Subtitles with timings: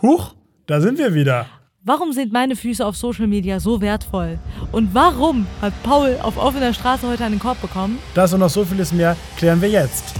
[0.00, 0.34] Huch,
[0.66, 1.46] da sind wir wieder.
[1.82, 4.38] Warum sind meine Füße auf Social Media so wertvoll?
[4.70, 7.98] Und warum hat Paul auf offener Straße heute einen Korb bekommen?
[8.14, 10.14] Das und noch so vieles mehr klären wir jetzt.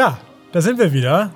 [0.00, 0.16] Ja,
[0.52, 1.30] da sind wir wieder.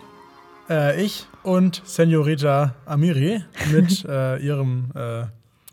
[0.71, 5.25] Äh, ich und Senorita Amiri mit äh, ihrem äh,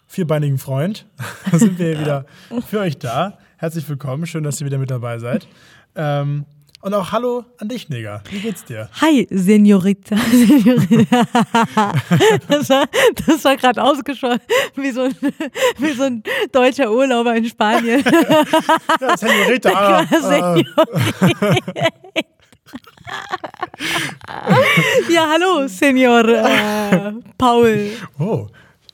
[0.08, 1.06] vierbeinigen Freund
[1.52, 2.26] da sind wir wieder
[2.68, 3.38] für euch da.
[3.56, 5.48] Herzlich willkommen, schön, dass ihr wieder mit dabei seid.
[5.96, 6.44] Ähm,
[6.82, 8.24] und auch Hallo an dich, Neger.
[8.30, 8.90] Wie geht's dir?
[9.00, 10.18] Hi, Senorita.
[10.18, 11.24] Senorita.
[12.50, 12.90] Das war,
[13.26, 14.42] das war gerade ausgeschossen,
[14.76, 15.16] wie so, ein,
[15.78, 18.04] wie so ein deutscher Urlauber in Spanien.
[19.00, 19.72] Ja, Senorita.
[19.74, 20.62] Ah, ah.
[25.12, 27.92] Ja, hallo, Senior äh, Paul.
[28.20, 28.48] Oh,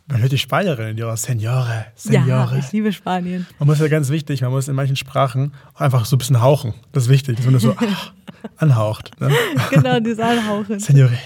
[0.07, 1.87] man hört die Spanierin in ihrer Senore.
[1.95, 2.27] Senore.
[2.27, 3.45] Ja, ich liebe Spanien.
[3.59, 6.73] Man muss ja ganz wichtig, man muss in manchen Sprachen einfach so ein bisschen hauchen.
[6.93, 8.11] Das ist wichtig, dass man das so ah,
[8.57, 9.11] anhaucht.
[9.19, 9.31] Ne?
[9.69, 10.79] Genau, dieses Anhauchen.
[10.79, 11.17] Senorita.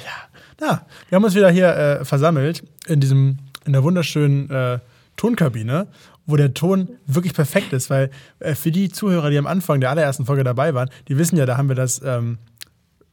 [0.60, 4.80] Ja, wir haben uns wieder hier äh, versammelt in diesem, in der wunderschönen äh,
[5.18, 5.88] Tonkabine,
[6.26, 8.10] wo der Ton wirklich perfekt ist, weil
[8.40, 11.46] äh, für die Zuhörer, die am Anfang der allerersten Folge dabei waren, die wissen ja,
[11.46, 12.38] da haben wir das ähm,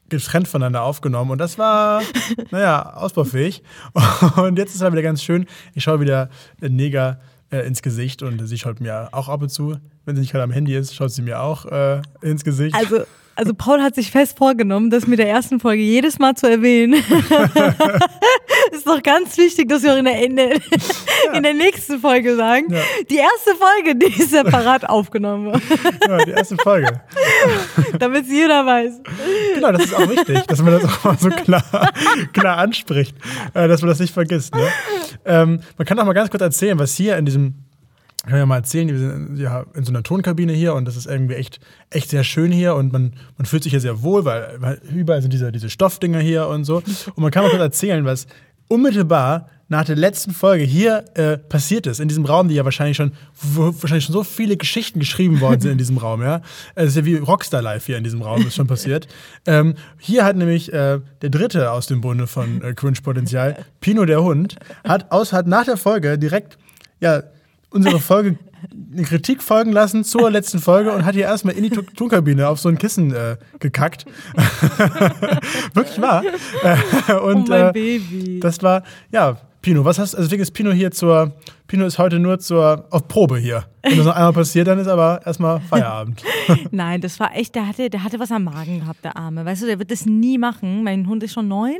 [0.08, 2.02] getrennt voneinander aufgenommen und das war,
[2.50, 3.62] naja, ausbaufähig.
[4.36, 5.46] Und jetzt ist es wieder ganz schön.
[5.74, 6.30] Ich schaue wieder
[6.62, 10.20] äh, Neger äh, ins Gesicht und sie schaut mir auch ab und zu, wenn sie
[10.20, 12.74] nicht gerade am Handy ist, schaut sie mir auch äh, ins Gesicht.
[12.74, 13.04] Also,
[13.39, 16.94] also Paul hat sich fest vorgenommen, das mit der ersten Folge jedes Mal zu erwähnen.
[18.72, 20.55] ist doch ganz wichtig, dass wir auch in der, in der,
[21.33, 22.66] in der nächsten Folge sagen.
[22.72, 22.81] Ja.
[23.09, 25.62] Die erste Folge, die ist separat aufgenommen.
[26.09, 27.00] ja, die erste Folge.
[28.00, 29.03] Damit es jeder weiß.
[29.55, 31.92] Genau, das ist auch wichtig, dass man das auch mal so klar,
[32.33, 33.16] klar anspricht,
[33.55, 34.53] äh, dass man das nicht vergisst.
[34.53, 34.66] Ne?
[35.25, 37.54] Ähm, man kann auch mal ganz kurz erzählen, was hier in diesem,
[38.22, 40.96] kann ich ja mal erzählen, wir sind ja in so einer Tonkabine hier und das
[40.96, 44.24] ist irgendwie echt, echt sehr schön hier und man, man fühlt sich hier sehr wohl,
[44.24, 46.78] weil, weil überall sind diese, diese Stoffdinger hier und so.
[46.78, 48.26] Und man kann mal kurz erzählen, was
[48.66, 52.96] unmittelbar nach der letzten Folge hier äh, passiert ist, in diesem Raum, die ja wahrscheinlich
[52.96, 56.40] schon, wahrscheinlich schon so viele Geschichten geschrieben worden sind in diesem Raum, ja.
[56.74, 59.08] Es ist ja wie Rockstar Live hier in diesem Raum, ist schon passiert.
[59.46, 64.06] Ähm, hier hat nämlich äh, der dritte aus dem Bunde von äh, Cringe Potenzial, Pino
[64.06, 66.56] der Hund, hat, aus, hat nach der Folge direkt,
[67.00, 67.22] ja,
[67.70, 68.38] unsere Folge
[68.92, 72.58] eine Kritik folgen lassen zur letzten Folge und hat hier erstmal in die Tonkabine auf
[72.58, 74.04] so ein Kissen äh, gekackt.
[75.74, 76.24] Wirklich wahr.
[76.62, 78.40] Äh, und oh mein äh, Baby.
[78.40, 81.32] das war, ja, Pino, was hast also deswegen ist Pino hier zur,
[81.66, 83.64] Pino ist heute nur zur, auf Probe hier.
[83.82, 86.22] Wenn das noch einmal passiert, dann ist aber erstmal Feierabend.
[86.70, 89.44] Nein, das war echt, der hatte, der hatte was am Magen gehabt, der Arme.
[89.44, 90.84] Weißt du, der wird das nie machen.
[90.84, 91.78] Mein Hund ist schon neun.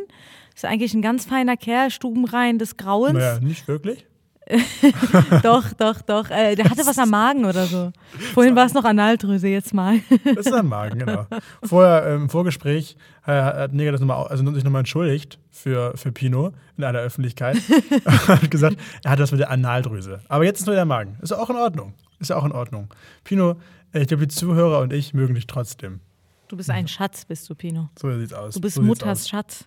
[0.55, 3.15] Ist eigentlich ein ganz feiner Kerl, stubenrein des Grauens.
[3.15, 4.08] naja, nicht wirklich.
[5.43, 6.31] Doch, doch, doch.
[6.31, 7.93] Äh, der hatte was am Magen oder so.
[8.33, 10.01] Vorhin war es noch Analdrüse, jetzt mal.
[10.25, 11.27] Das ist am Magen, genau.
[11.63, 16.13] Vorher ähm, im Vorgespräch äh, hat Neger das nochmal, also sich nochmal entschuldigt für, für
[16.13, 17.57] Pino in aller Öffentlichkeit.
[18.07, 20.21] hat gesagt, er hat das mit der Analdrüse.
[20.29, 21.19] Aber jetzt ist nur der Magen.
[21.21, 21.95] Ist auch in Ordnung.
[22.19, 22.89] Ist ja auch in Ordnung.
[23.25, 23.57] Pino,
[23.93, 26.01] äh, ich glaube, die Zuhörer und ich mögen dich trotzdem.
[26.49, 27.91] Du bist ein Schatz, bist du, Pino.
[27.99, 28.55] So sieht's aus.
[28.55, 29.29] Du bist so Mutters.
[29.29, 29.67] Schatz.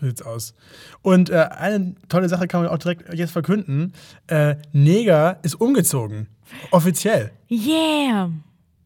[0.00, 0.54] So sieht's aus.
[1.02, 3.92] Und äh, eine tolle Sache kann man auch direkt jetzt verkünden.
[4.28, 6.28] Äh, Neger ist umgezogen.
[6.70, 7.32] Offiziell.
[7.50, 8.30] Yeah!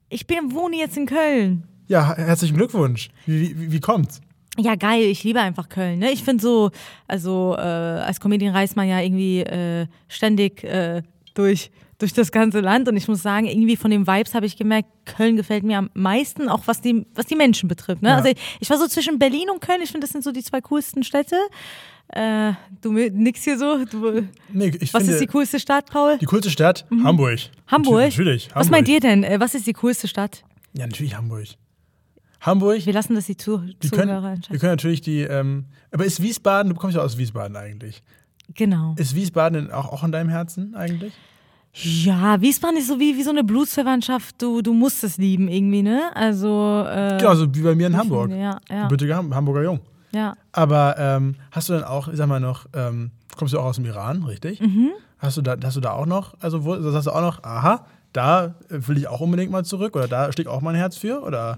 [0.09, 1.65] Ich bin, wohne jetzt in Köln.
[1.89, 3.11] Ja, her- herzlichen Glückwunsch.
[3.27, 4.21] Wie, wie, wie kommt's?
[4.59, 5.99] Ja, geil, ich liebe einfach Köln.
[6.01, 6.11] Ne?
[6.13, 6.71] Ich finde so,
[7.09, 11.03] also äh, als Comedian reist man ja irgendwie äh, ständig äh,
[11.35, 14.57] durch, durch das ganze Land und ich muss sagen, irgendwie von den Vibes habe ich
[14.57, 18.03] gemerkt, Köln gefällt mir am meisten, auch was die, was die Menschen betrifft.
[18.03, 18.11] Ne?
[18.11, 18.17] Ja.
[18.17, 20.43] Also ich, ich war so zwischen Berlin und Köln, ich finde, das sind so die
[20.43, 21.37] zwei coolsten Städte.
[22.09, 23.85] Äh, du nix hier so.
[23.87, 26.19] Du, Nee, was ist die coolste Stadt, Paul?
[26.19, 26.85] die coolste Stadt?
[27.03, 27.39] Hamburg.
[27.69, 28.05] Hamburg?
[28.05, 28.49] Natürlich.
[28.49, 28.61] Hamburg.
[28.61, 29.25] Was meint ihr denn?
[29.25, 30.45] Äh, was ist die coolste Stadt?
[30.75, 31.47] Ja, natürlich Hamburg.
[32.43, 32.85] Hamburg.
[32.85, 36.21] Wir lassen das die Zu Die Zuhörer können, wir können natürlich die, ähm, aber ist
[36.21, 38.03] Wiesbaden, du kommst ja aus Wiesbaden eigentlich.
[38.55, 38.95] Genau.
[38.99, 41.13] Ist Wiesbaden auch, auch in deinem Herzen eigentlich?
[41.75, 44.41] Ja, Wiesbaden ist so wie, wie so eine Blutsverwandtschaft.
[44.43, 46.11] Du, du musst es lieben irgendwie, ne?
[46.15, 46.85] Also.
[46.87, 48.31] Äh, Genau, so wie bei mir in Hamburg.
[48.31, 49.81] Ja, ja, Gebürtiger Ham- Hamburger Jung.
[50.13, 50.35] ja.
[50.53, 53.77] Aber ähm, hast du dann auch, ich sag mal noch, ähm, kommst du auch aus
[53.77, 54.61] dem Iran, richtig?
[54.61, 54.91] Mhm.
[55.19, 57.87] Hast du da, hast du da auch noch, also wo, hast du auch noch, aha,
[58.13, 61.23] da äh, will ich auch unbedingt mal zurück oder da steckt auch mein Herz für
[61.23, 61.57] oder?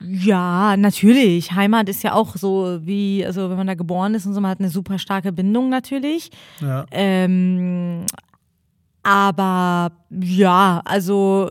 [0.00, 1.52] Ja, natürlich.
[1.52, 4.50] Heimat ist ja auch so wie, also wenn man da geboren ist und so, man
[4.50, 6.30] hat eine super starke Bindung natürlich.
[6.60, 6.86] Ja.
[6.90, 8.04] Ähm,
[9.02, 11.50] aber ja, also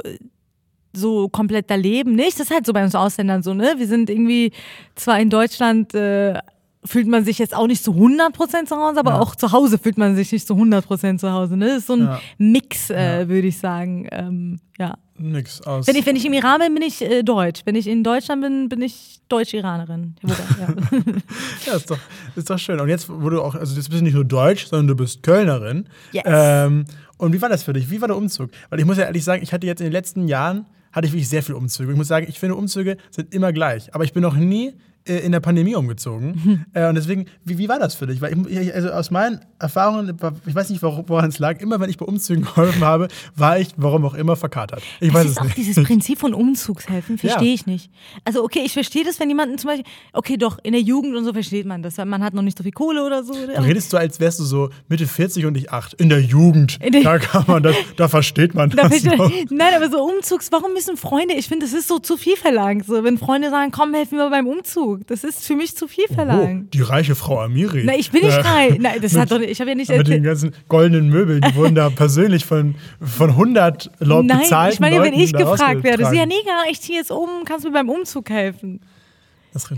[0.94, 2.16] so komplett da leben.
[2.16, 2.40] Nicht?
[2.40, 3.76] Das ist halt so bei uns Ausländern so, ne?
[3.78, 4.52] Wir sind irgendwie
[4.96, 6.40] zwar in Deutschland äh,
[6.88, 9.20] fühlt man sich jetzt auch nicht zu 100% zu Hause, aber Ja.
[9.20, 11.58] auch zu Hause fühlt man sich nicht zu 100% zu Hause.
[11.58, 11.68] Ne?
[11.68, 12.20] Das ist so ein Ja.
[12.38, 14.08] Mix, äh, würde ich sagen.
[14.12, 14.96] Ähm, ja.
[15.20, 15.88] Nix aus.
[15.88, 17.62] Wenn ich, wenn ich im Iran bin, bin ich äh, Deutsch.
[17.66, 20.16] Wenn ich in Deutschland bin, bin ich Deutsch-Iranerin.
[20.24, 20.36] Ja.
[21.66, 21.98] Ja, ist doch,
[22.36, 22.80] ist doch schön.
[22.80, 25.24] Und jetzt, wo du auch, also jetzt bist du nicht nur Deutsch, sondern du bist
[25.24, 25.88] Kölnerin.
[26.12, 26.24] Yes.
[26.26, 26.86] Ähm,
[27.18, 27.90] und wie war das für dich?
[27.90, 28.52] Wie war der Umzug?
[28.70, 31.14] Weil ich muss ja ehrlich sagen, ich hatte jetzt in den letzten Jahren, hatte ich
[31.14, 31.92] wirklich sehr viele Umzüge.
[31.92, 33.94] Ich muss sagen, ich finde, Umzüge sind immer gleich.
[33.96, 34.74] Aber ich bin noch nie
[35.08, 36.66] äh, in der Pandemie umgezogen.
[36.74, 38.22] Äh, und deswegen, wie, wie war das für dich?
[38.22, 40.16] Weil ich, also aus meinen Erfahrungen,
[40.46, 43.60] ich weiß nicht, wor- woran es lag, immer wenn ich bei Umzügen geholfen habe, war
[43.60, 44.82] ich, warum auch immer, verkatert.
[45.00, 45.58] Ich weiß Das es ist auch nicht.
[45.58, 47.54] dieses Prinzip von Umzugshelfen, verstehe Ja.
[47.54, 47.92] ich nicht.
[48.26, 51.24] Also okay, ich verstehe das, wenn jemanden zum Beispiel, okay doch, in der Jugend und
[51.26, 53.34] so versteht man das, weil man hat noch nicht so viel Kohle oder so.
[53.34, 55.94] Du redest so, als wärst du so Mitte 40 und ich 8.
[55.96, 56.78] In der Jugend.
[56.82, 59.04] In der- da kann man das, da versteht man Da das.
[59.04, 59.32] noch.
[59.50, 62.86] Nein, aber so Umzugs, warum müssen Freunde, ich finde, das ist so zu viel verlangt.
[62.86, 64.97] So, wenn Freunde sagen, komm, helf mir beim Umzug.
[65.08, 66.74] Das ist für mich zu viel Oh, verlangt.
[66.74, 67.84] die reiche Frau Amiri.
[67.86, 68.80] Na, ich bin nicht Äh, reich.
[68.80, 71.56] Nein, das hat doch nicht, ich habe ja nicht Mit den ganzen goldenen Möbeln, die
[71.56, 74.74] wurden da persönlich von, von 100 Leuten Nein, bezahlt.
[74.74, 77.70] ich meine, wenn ich gefragt werde, so, ja, Nega, ich ziehe jetzt um, kannst du
[77.70, 78.82] mir beim Umzug helfen?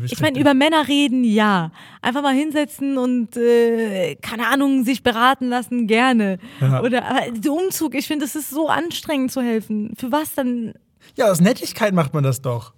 [0.06, 1.72] Ich meine, über Männer reden, ja.
[2.02, 6.38] Einfach mal hinsetzen und, äh, keine Ahnung, sich beraten lassen, gerne.
[6.60, 6.82] Ja.
[6.82, 9.94] Oder aber der Umzug, ich finde, das ist so anstrengend zu helfen.
[9.98, 10.74] Für was dann?
[11.16, 12.74] Ja, aus Nettigkeit macht man das doch.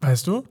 [0.00, 0.42] Weißt du?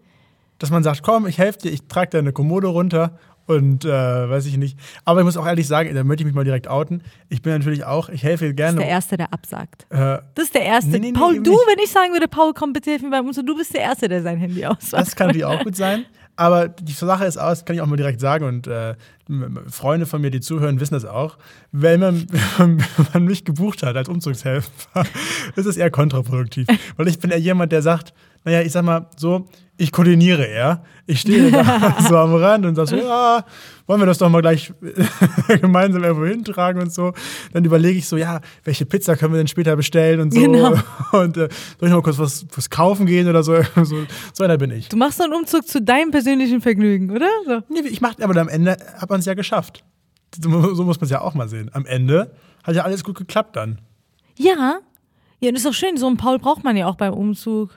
[0.62, 3.18] Dass man sagt, komm, ich helfe dir, ich trage deine Kommode runter
[3.48, 4.78] und äh, weiß ich nicht.
[5.06, 7.02] Aber ich muss auch ehrlich sagen, da möchte ich mich mal direkt outen.
[7.30, 8.78] Ich bin natürlich auch, ich helfe Das ist gerne.
[8.78, 9.88] der Erste, der absagt.
[9.90, 10.92] äh, Das ist der Erste.
[10.92, 11.62] Nee, nee, nee, Paul, eben du, nicht.
[11.68, 14.08] wenn ich sagen würde, Paul, komm bitte helf mir beim Umzug, du bist der Erste,
[14.08, 15.02] der sein Handy ausmacht.
[15.02, 16.06] Das kann natürlich auch gut sein.
[16.38, 18.96] Aber die Sache ist aus, kann ich auch mal direkt sagen, und äh,
[19.70, 21.38] Freunde von mir, die zuhören, wissen das auch.
[21.72, 22.28] Wenn man,
[22.58, 22.78] wenn
[23.14, 24.70] man mich gebucht hat als Umzugshelfer,
[25.56, 26.68] ist es eher kontraproduktiv.
[26.98, 28.14] Weil ich bin eher jemand, der sagt,
[28.44, 29.48] naja, ich sag mal so,
[29.82, 30.84] ich koordiniere eher.
[31.08, 33.44] Ich stehe da so am Rand und sage so, ja,
[33.88, 34.72] wollen wir das doch mal gleich
[35.62, 37.14] gemeinsam irgendwo hintragen und so.
[37.52, 40.40] Dann überlege ich so, ja, welche Pizza können wir denn später bestellen und so.
[40.40, 40.74] Genau.
[41.12, 41.50] Und äh, soll
[41.82, 43.62] ich noch mal kurz was, was kaufen gehen oder so?
[43.84, 44.06] so?
[44.34, 44.88] So einer bin ich.
[44.90, 47.30] Du machst so einen Umzug zu deinem persönlichen Vergnügen, oder?
[47.46, 47.62] So.
[47.70, 49.84] Nee, ich mach, aber am Ende hat man es ja geschafft.
[50.40, 51.70] So, so muss man es ja auch mal sehen.
[51.74, 52.32] Am Ende
[52.64, 53.80] hat ja alles gut geklappt dann.
[54.38, 54.80] Ja.
[55.40, 55.98] Ja, das ist doch schön.
[55.98, 57.72] So einen Paul braucht man ja auch beim Umzug.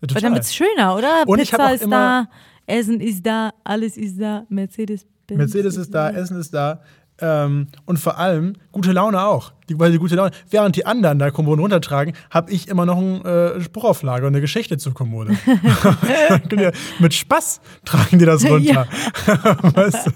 [0.00, 1.24] Ja, Weil dann wird es schöner, oder?
[1.26, 2.28] Und Pizza ist da,
[2.66, 5.06] Essen ist da, alles ist da, Mercedes.
[5.30, 6.80] Mercedes ist da, Essen ist da.
[7.20, 9.52] Ähm, und vor allem gute Laune auch.
[9.68, 10.30] Die, weil die gute Laune.
[10.50, 14.40] Während die anderen da Kommoden runtertragen, habe ich immer noch einen äh, Spruchauflage und eine
[14.40, 15.36] Geschichte zur Kommode.
[16.58, 18.86] Ja, Mit Spaß tragen die das runter.
[19.26, 20.12] weißt du?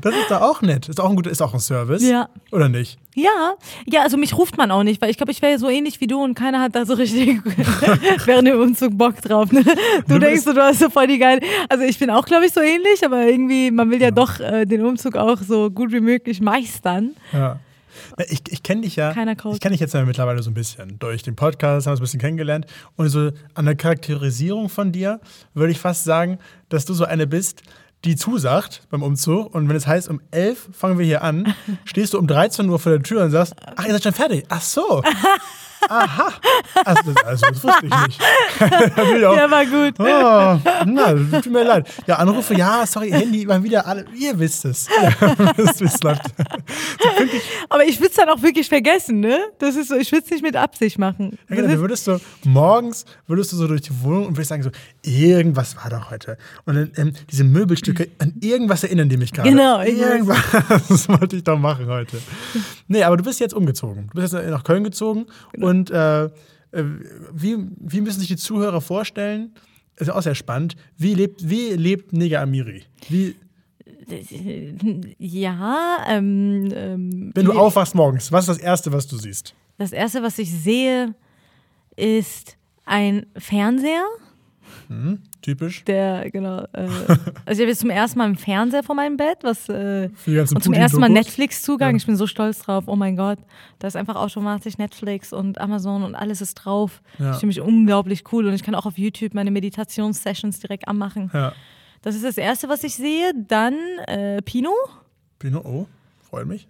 [0.00, 0.88] Das ist doch auch nett.
[0.88, 2.02] Ist auch ein guter, ist auch ein Service.
[2.02, 2.28] Ja.
[2.50, 2.98] Oder nicht?
[3.14, 3.54] Ja,
[3.86, 6.06] ja, also mich ruft man auch nicht, weil ich glaube, ich wäre so ähnlich wie
[6.06, 7.40] du und keiner hat da so richtig
[8.24, 9.50] während dem Umzug Bock drauf.
[9.52, 9.62] Ne?
[10.06, 11.40] Du, Du denkst, du hast so voll die geil.
[11.68, 14.64] Also ich bin auch, glaube ich, so ähnlich, aber irgendwie, man will ja, doch äh,
[14.66, 17.12] den Umzug auch so gut wie möglich meistern.
[17.32, 17.58] Ja.
[18.28, 19.12] Ich, ich kenne dich ja.
[19.12, 19.54] Keiner kaut.
[19.54, 20.98] Ich kenne dich jetzt ja mittlerweile so ein bisschen.
[20.98, 22.66] Durch den Podcast haben wir uns ein bisschen kennengelernt.
[22.96, 25.20] Und so an der Charakterisierung von dir
[25.54, 27.62] würde ich fast sagen, dass du so eine bist,
[28.04, 29.54] die zusagt beim Umzug.
[29.54, 31.54] Und wenn es heißt, um 11 fangen wir hier an,
[31.84, 34.44] stehst du um 13 Uhr vor der Tür und sagst, ach, ihr seid schon fertig.
[34.48, 35.02] Ach so.
[35.88, 36.32] Aha.
[36.84, 38.20] Also, das, also, das wusste ich nicht.
[39.26, 39.94] Auch- Der war gut.
[39.98, 41.88] Oh, na, tut mir leid.
[42.06, 44.04] Ja, Anrufe, ja, sorry, Handy, mal wieder alle.
[44.16, 44.86] Ihr wisst es.
[45.56, 46.22] Es läuft.
[47.68, 49.38] Aber ich würde es dann auch wirklich vergessen, ne?
[49.58, 51.38] Das ist so, ich würde es nicht mit Absicht machen.
[51.48, 54.36] Ja, genau, Das du ist, würdest so morgens würdest du so durch die Wohnung und
[54.36, 54.70] würdest sagen so,
[55.02, 56.36] irgendwas war doch heute.
[56.64, 59.48] Und dann ähm, diese Möbelstücke, an irgendwas erinnern die mich gerade.
[59.50, 60.38] Genau, irgendwas.
[60.88, 62.18] Das wollte ich doch machen heute.
[62.88, 64.08] Nee, aber du bist jetzt umgezogen.
[64.12, 65.68] Du bist jetzt nach Köln gezogen Genau.
[65.68, 66.30] und äh, äh,
[67.32, 69.54] wie, wie müssen sich die Zuhörer vorstellen?
[69.96, 70.76] Ist ja auch sehr spannend.
[70.96, 72.84] Wie lebt, wie lebt Nega Amiri?
[73.08, 73.36] Wie,
[75.18, 79.54] ja, ähm, ähm, wenn du aufwachst morgens, was ist das Erste, was du siehst?
[79.76, 81.14] Das erste, was ich sehe,
[81.96, 84.04] ist ein Fernseher.
[85.42, 85.84] Typisch.
[85.84, 86.62] Der, genau.
[86.72, 86.88] Äh,
[87.46, 90.62] also ich habe jetzt zum ersten Mal einen Fernseher vor meinem Bett, was äh, und
[90.62, 91.08] zum ersten Mal.
[91.08, 91.90] Netflix-Zugang.
[91.90, 91.96] Ja.
[91.96, 92.84] Ich bin so stolz drauf.
[92.86, 93.38] Oh mein Gott,
[93.78, 97.02] da ist einfach automatisch Netflix und Amazon und alles ist drauf.
[97.18, 97.32] Ja.
[97.32, 101.30] Ich finde mich unglaublich cool und ich kann auch auf YouTube meine Meditationssessions direkt anmachen.
[101.32, 101.52] Ja.
[102.02, 103.32] Das ist das erste, was ich sehe.
[103.34, 103.74] Dann
[104.06, 104.70] äh, Pino.
[105.38, 105.86] Pino, oh,
[106.28, 106.68] freut mich.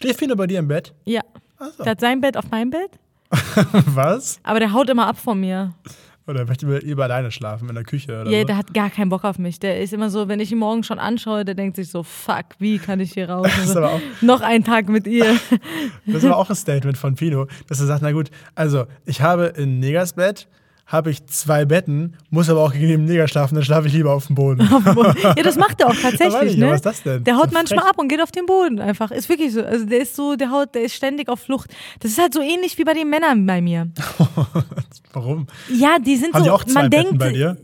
[0.00, 0.94] Schläft Pino bei dir im Bett?
[1.04, 1.22] Ja.
[1.58, 1.82] Ach so.
[1.82, 2.90] Der hat sein Bett auf meinem Bett,
[3.86, 4.38] Was?
[4.42, 5.74] aber der haut immer ab von mir.
[6.28, 8.46] Oder möchte lieber alleine schlafen in der Küche oder Ja, so?
[8.48, 9.58] der hat gar keinen Bock auf mich.
[9.60, 12.44] Der ist immer so, wenn ich ihn morgen schon anschaue, der denkt sich so, fuck,
[12.58, 13.48] wie kann ich hier raus?
[13.64, 15.24] Ist aber auch- Noch einen Tag mit ihr.
[16.06, 19.46] Das war auch ein Statement von Pino, dass er sagt, na gut, also ich habe
[19.56, 20.48] in Negers Bett,
[20.88, 24.12] habe ich zwei Betten, muss aber auch gegen den Neger schlafen, dann schlafe ich lieber
[24.14, 24.66] auf dem Boden.
[25.22, 26.68] ja, das macht er auch tatsächlich, nicht, ne?
[26.70, 27.22] was ist das denn?
[27.24, 27.90] Der haut So manchmal frech.
[27.90, 29.10] ab und geht auf den Boden einfach.
[29.10, 29.62] Ist wirklich so.
[29.62, 31.70] Also der ist so, der haut, der ist ständig auf Flucht.
[32.00, 33.88] Das ist halt so ähnlich wie bei den Männern bei mir.
[35.12, 35.46] Warum?
[35.72, 37.56] Ja, die sind Haben so, die auch zwei man Betten denkt, bei dir?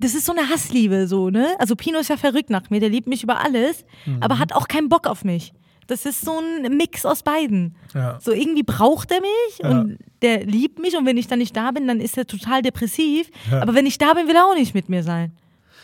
[0.00, 1.48] das ist so eine Hassliebe, so, ne?
[1.58, 4.18] Also Pino ist ja verrückt nach mir, der liebt mich über alles, Mhm.
[4.22, 5.52] aber hat auch keinen Bock auf mich.
[5.88, 7.74] Das ist so ein Mix aus beiden.
[7.94, 8.18] Ja.
[8.20, 9.70] So irgendwie braucht er mich Ja.
[9.70, 12.62] und der liebt mich und wenn ich dann nicht da bin, dann ist er total
[12.62, 13.28] depressiv.
[13.50, 13.62] Ja.
[13.62, 15.32] Aber wenn ich da bin, will er auch nicht mit mir sein.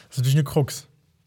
[0.08, 0.86] Das ist natürlich eine Krux.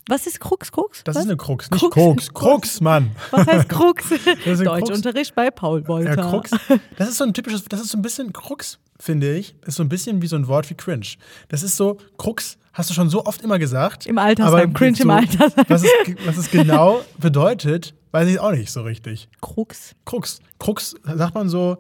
[0.09, 1.03] Was ist Krux, Krux?
[1.03, 1.23] Das Was?
[1.25, 1.93] ist eine Krux, nicht Krux.
[1.93, 2.33] Krux.
[2.33, 3.11] Krux, Mann.
[3.31, 4.05] Was heißt Krux?
[4.63, 6.15] Deutschunterricht bei Paul Wolter.
[6.15, 6.51] Ja, Krux.
[6.97, 9.55] Das ist so ein typisches, das ist so ein bisschen Krux, finde ich.
[9.65, 11.07] Ist so ein bisschen wie so ein Wort wie cringe.
[11.49, 14.05] Das ist so, Krux hast du schon so oft immer gesagt.
[14.05, 15.65] Im Altersheim, aber cringe so, im Altersheim.
[15.67, 15.89] Was es,
[16.25, 19.29] was es genau bedeutet, weiß ich auch nicht so richtig.
[19.41, 19.95] Krux.
[20.05, 20.39] Krux.
[20.59, 21.77] Krux sagt man so,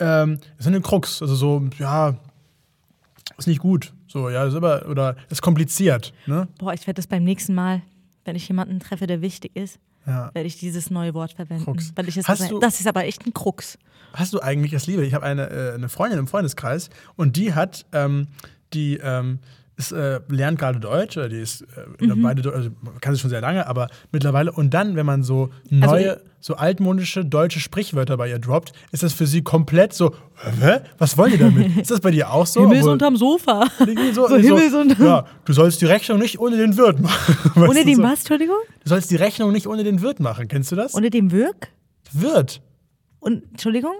[0.00, 1.20] ähm, ist eine Krux.
[1.22, 2.16] Also so, ja,
[3.36, 3.92] ist nicht gut.
[4.06, 6.12] So, ja, ist aber, oder ist kompliziert.
[6.26, 6.48] Ne?
[6.58, 7.82] Boah, ich werde das beim nächsten Mal,
[8.24, 10.30] wenn ich jemanden treffe, der wichtig ist, Ja.
[10.34, 11.64] werde ich dieses neue Wort verwenden.
[11.64, 11.92] Krux.
[11.94, 13.78] Weil ich es Hast du- das ist aber echt ein Krux.
[14.14, 15.04] Hast du eigentlich das Liebe?
[15.04, 18.28] Ich habe eine, äh, eine Freundin im Freundeskreis und die hat, ähm,
[18.72, 19.40] die ähm,
[19.78, 21.62] ist, äh, lernt gerade Deutsch, oder die ist
[22.00, 22.20] äh, Mhm.
[22.22, 22.68] beide, also
[23.00, 26.54] kann sie schon sehr lange, aber mittlerweile und dann, wenn man so neue, Also so
[26.56, 30.14] altmodische deutsche Sprichwörter bei ihr droppt, ist das für sie komplett so,
[30.60, 30.80] hä?
[30.98, 31.76] Was wollen die damit?
[31.80, 32.60] ist das bei dir auch so?
[32.60, 33.66] Himmels Obwohl- unterm Sofa.
[34.12, 37.34] so, So Himmels unterm- Ja, du sollst die Rechnung nicht ohne den Wirt machen.
[37.54, 38.56] Weißt Ohne den so, was, Entschuldigung?
[38.84, 40.48] Du sollst die Rechnung nicht ohne den Wirt machen.
[40.48, 40.94] Kennst du das?
[40.94, 41.68] Ohne den Wirk?
[42.12, 42.60] Wirt.
[43.20, 43.94] Und, Entschuldigung?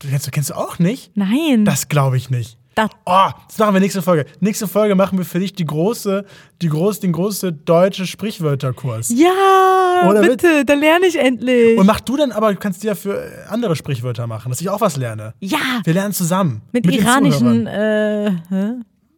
[0.00, 1.10] Du kennst, kennst du auch nicht?
[1.16, 1.64] Nein.
[1.64, 2.58] Das glaube ich nicht.
[2.74, 4.24] Das- Oh, das machen wir nächste Folge.
[4.40, 6.24] Nächste Folge machen wir für dich die große,
[6.62, 9.10] die groß, den große deutsche Sprichwörterkurs.
[9.10, 11.78] ja, Ohne bitte, dann lerne ich endlich.
[11.78, 14.80] Und mach du dann aber, du kannst dir für andere Sprichwörter machen, dass ich auch
[14.80, 15.34] was lerne.
[15.40, 16.62] ja, Wir lernen zusammen.
[16.72, 18.70] mit, den iranischen, äh, hä?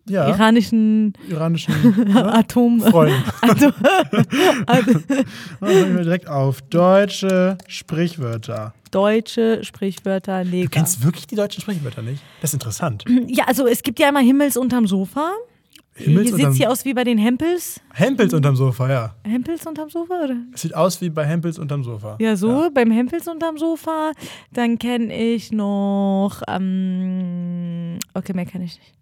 [0.07, 1.75] Ja, iranischen iranischen
[2.13, 2.33] ne?
[2.35, 2.81] Atom.
[2.81, 3.23] Freunden.
[4.67, 6.63] Also, Dann hören wir direkt auf.
[6.63, 8.75] Deutsche Sprichwörter.
[8.91, 10.69] deutsche Sprichwörter, Du Leger.
[10.71, 12.23] kennst wirklich die deutschen Sprichwörter nicht?
[12.41, 13.05] Das ist interessant.
[13.29, 15.33] Ja, also es gibt ja immer Himmels unterm Sofa.
[15.97, 17.81] Himmels hier sitzt hier aus wie bei den Hempels.
[17.93, 19.15] Hempels unterm Sofa, ja.
[19.25, 20.37] Hempels unterm Sofa, oder?
[20.53, 22.17] Es sieht aus wie bei Hempels unterm Sofa.
[22.21, 24.11] Ja, so, beim Hempels unterm Sofa.
[24.53, 26.43] Dann kenne ich noch.
[26.49, 28.93] Ähm, okay, mehr kenne ich nicht.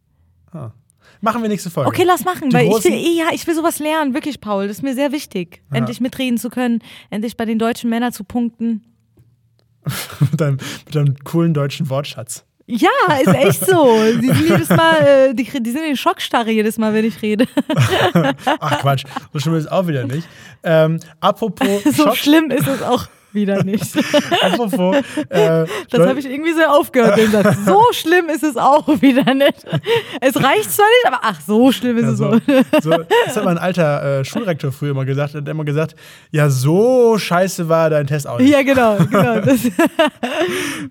[0.52, 0.72] Ah.
[1.22, 1.88] Machen wir nächste Folge.
[1.88, 4.66] Okay, lass machen, Die weil ich will, eh, ja, ich will sowas lernen, wirklich, Paul.
[4.66, 8.24] Das ist mir sehr wichtig, endlich mitreden zu können, endlich bei den deutschen Männern zu
[8.24, 8.82] punkten.
[10.20, 12.44] mit, deinem, mit deinem coolen deutschen Wortschatz.
[12.66, 12.88] Ja,
[13.20, 14.02] ist echt so.
[14.20, 14.96] Die sind jedes Mal,
[15.30, 17.46] äh, die, die sind in Schockstarre jedes Mal, wenn ich rede.
[18.60, 20.28] Ach Quatsch, so schlimm ist es auch wieder nicht.
[20.64, 23.96] Ähm, apropos So Schock, schlimm ist es auch wieder nicht.
[24.42, 24.96] apropos,
[25.28, 27.56] äh, Das habe ich irgendwie sehr aufgehört, den Satz.
[27.66, 29.64] So schlimm ist es auch wieder nicht.
[30.20, 32.40] Es reicht zwar nicht, aber ach, so schlimm ist ja, es so, auch.
[32.82, 32.90] so,
[33.26, 35.34] das hat mein alter äh, Schulrektor früher immer gesagt.
[35.34, 35.94] Er hat immer gesagt,
[36.30, 38.50] ja, so scheiße war dein Test auch nicht.
[38.50, 39.40] Ja, genau, genau.
[39.42, 39.60] Das,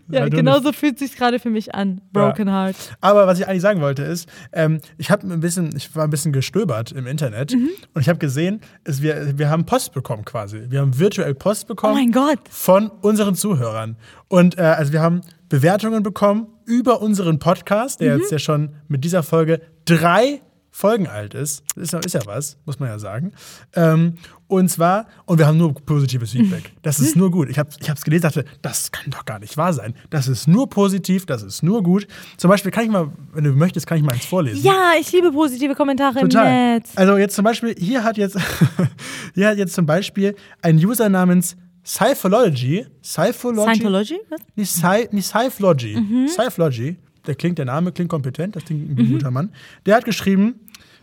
[0.09, 2.01] ja, genau so fühlt sich gerade für mich an.
[2.13, 2.75] Broken Heart.
[3.01, 6.09] Aber was ich eigentlich sagen wollte ist, ähm, ich habe ein bisschen, ich war ein
[6.09, 7.69] bisschen gestöbert im Internet Mhm.
[7.93, 10.63] und ich habe gesehen, es, wir, wir haben Post bekommen quasi.
[10.69, 11.93] Wir haben virtuell Post Oh bekommen.
[11.95, 12.30] mein Gott.
[12.49, 13.95] Von unseren Zuhörern.
[14.27, 18.21] Und äh, also wir haben Bewertungen bekommen über unseren Podcast, der Mhm.
[18.21, 20.41] jetzt ja schon mit dieser Folge drei
[20.73, 21.63] Folgen alt ist.
[21.75, 23.33] Das ist ja, ist ja was, muss man ja sagen.
[23.75, 24.13] Ähm,
[24.47, 26.71] und zwar, und wir haben nur positives Feedback.
[26.81, 27.49] Das ist nur gut.
[27.49, 29.93] Ich habe es gelesen, dachte, das kann doch gar nicht wahr sein.
[30.09, 32.07] Das ist nur positiv, das ist nur gut.
[32.37, 34.63] Zum Beispiel kann ich mal, wenn du möchtest, kann ich mal eins vorlesen.
[34.63, 36.45] Ja, ich liebe positive Kommentare Total.
[36.47, 36.91] im Netz.
[36.95, 38.37] Also jetzt zum Beispiel, hier hat jetzt,
[39.35, 44.19] hier hat jetzt zum Beispiel ein User namens Psychology, Scientology?
[44.29, 44.41] Was?
[44.55, 45.99] Nee, Sci nee, Scyphlogy.
[45.99, 46.27] Mhm.
[46.27, 46.97] Scyphlogy.
[47.27, 49.51] Der klingt, der Name klingt kompetent, das klingt wie ein guter Mann.
[49.85, 50.55] Der hat geschrieben,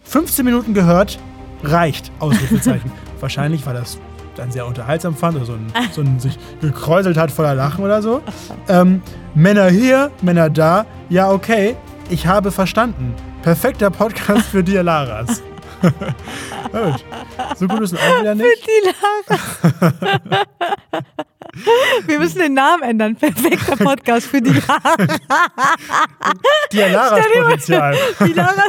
[0.02, 1.18] 15 Minuten gehört,
[1.62, 2.90] reicht, Ausrufezeichen.
[3.20, 3.98] Wahrscheinlich, weil das
[4.36, 8.02] dann sehr unterhaltsam fand oder so ein, so ein sich gekräuselt hat voller Lachen oder
[8.02, 8.22] so.
[8.68, 9.02] Ähm,
[9.34, 11.76] Männer hier, Männer da, ja okay,
[12.08, 13.14] ich habe verstanden.
[13.42, 15.42] Perfekter Podcast für dir, Laras.
[17.56, 18.66] So gut ist es auch wieder nicht.
[18.66, 20.22] Die Lara.
[22.06, 23.16] Wir müssen den Namen ändern.
[23.16, 24.96] Perfekter Podcast für die Lara.
[26.72, 27.96] Dir Laras Potenzial.
[28.26, 28.62] Die Lara.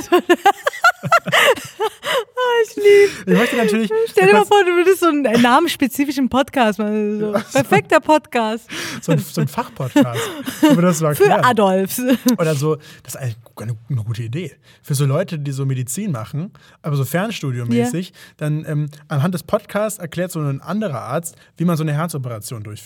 [1.01, 3.31] oh, ich liebe.
[3.31, 3.91] Ich möchte natürlich.
[4.09, 7.19] Stell dir mal vor, du würdest so einen namenspezifischen Podcast machen.
[7.19, 7.31] So.
[7.53, 8.69] Perfekter Podcast.
[9.01, 10.19] So ein, so ein Fachpodcast.
[10.61, 11.43] So Für.
[11.45, 12.01] Adolfs.
[12.37, 14.55] Oder so, das ist eigentlich eine, eine gute Idee.
[14.81, 19.99] Für so Leute, die so Medizin machen, aber so Fernstudio-mäßig, dann ähm, anhand des Podcasts
[19.99, 22.78] erklärt so ein anderer Arzt, wie man so eine Herzoperation durchführt.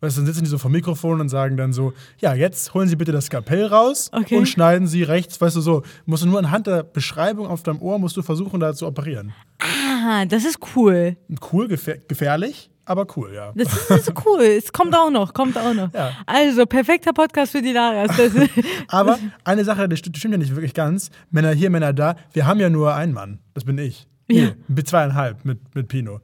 [0.00, 2.74] Weißt du, dann sitzen die so vor dem Mikrofon und sagen dann so, ja, jetzt
[2.74, 4.36] holen Sie bitte das Skalpell raus Okay.
[4.36, 7.80] und schneiden Sie rechts, weißt du so, musst du nur anhand der Beschreibung auf deinem
[7.80, 9.32] Ohr, musst du versuchen, da zu operieren.
[9.60, 11.16] Ah, das ist cool.
[11.52, 13.52] Cool, gefähr gefährlich, aber cool, ja.
[13.54, 14.40] Das ist, das ist cool.
[14.42, 15.94] Es kommt auch noch, kommt auch noch.
[15.94, 16.10] Ja.
[16.26, 18.10] Also, perfekter Podcast für die Laras.
[18.88, 21.10] Aber eine Sache, das stimmt ja nicht wirklich ganz.
[21.30, 22.16] Männer hier, Männer da.
[22.32, 23.38] Wir haben ja nur einen Mann.
[23.54, 24.08] Das bin ich.
[24.36, 24.52] Ja.
[24.68, 26.20] Mit zweieinhalb mit, mit Pino.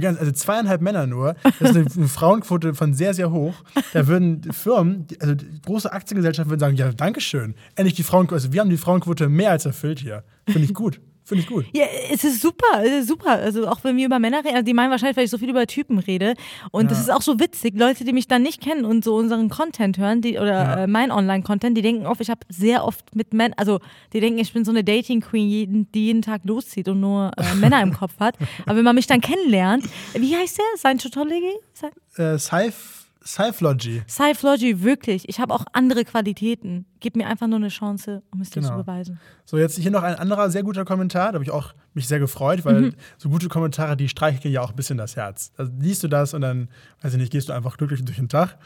[0.00, 1.34] Ganz, also zweieinhalb Männer nur.
[1.58, 3.54] Das ist eine, eine Frauenquote von sehr, sehr hoch.
[3.92, 5.34] Da würden Firmen, also
[5.64, 7.54] große Aktiengesellschaften würden sagen, ja, Dankeschön.
[7.74, 8.36] Endlich die Frauenquote.
[8.36, 10.24] Also wir haben die Frauenquote mehr als erfüllt hier.
[10.46, 11.00] Finde ich gut.
[11.26, 11.66] Finde ich gut.
[11.74, 13.32] ja, es ist super, es ist super.
[13.32, 15.50] Also auch wenn wir über Männer reden, also die meinen wahrscheinlich, weil ich so viel
[15.50, 16.34] über Typen rede.
[16.70, 17.74] Und das ist auch so witzig.
[17.76, 20.84] Leute, die mich dann nicht kennen und so unseren Content hören, die, oder Ja.
[20.84, 23.80] äh, mein Online-Content, die denken oft, ich habe sehr oft mit Männern, also
[24.12, 27.54] die denken, ich bin so eine Dating-Queen, jeden, die jeden Tag loszieht und nur äh,
[27.56, 28.36] Männer im Kopf hat.
[28.64, 30.64] Aber wenn man mich dann kennenlernt, wie heißt der?
[30.78, 31.54] Scientology?
[31.76, 32.72] Sci- Äh, Sci-
[33.26, 34.02] Sci-Logy.
[34.08, 35.28] Sci-Logy, wirklich.
[35.28, 36.86] Ich habe auch andere Qualitäten.
[37.00, 38.76] Gib mir einfach nur eine Chance, um es dir Genau.
[38.78, 39.18] zu beweisen.
[39.44, 41.32] So, jetzt hier noch ein anderer sehr guter Kommentar.
[41.32, 42.92] Da habe ich auch mich sehr gefreut, weil Mhm.
[43.18, 45.50] so gute Kommentare, die streicheln ja auch ein bisschen das Herz.
[45.56, 46.68] Also liest du das und dann,
[47.02, 48.56] weiß ich nicht, gehst du einfach glücklich durch den Tag.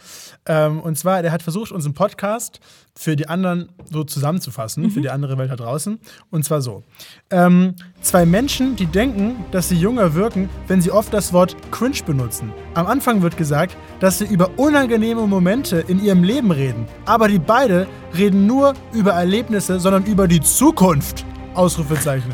[0.47, 2.61] Ähm, und zwar, der hat versucht, unseren Podcast
[2.97, 4.91] für die anderen so zusammenzufassen, Mhm.
[4.91, 5.99] für die andere Welt da draußen.
[6.31, 6.83] Und zwar so.
[7.31, 12.03] Ähm, zwei Menschen, die denken, dass sie jünger wirken, wenn sie oft das Wort cringe
[12.05, 12.53] benutzen.
[12.75, 16.87] Am Anfang wird gesagt, dass sie über unangenehme Momente in ihrem Leben reden.
[17.07, 21.25] Aber die beide reden nur über Erlebnisse, sondern über die Zukunft.
[21.55, 22.31] Ausrufezeichen.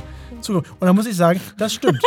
[0.46, 0.70] Zukunft.
[0.80, 2.02] Und da muss ich sagen, das stimmt.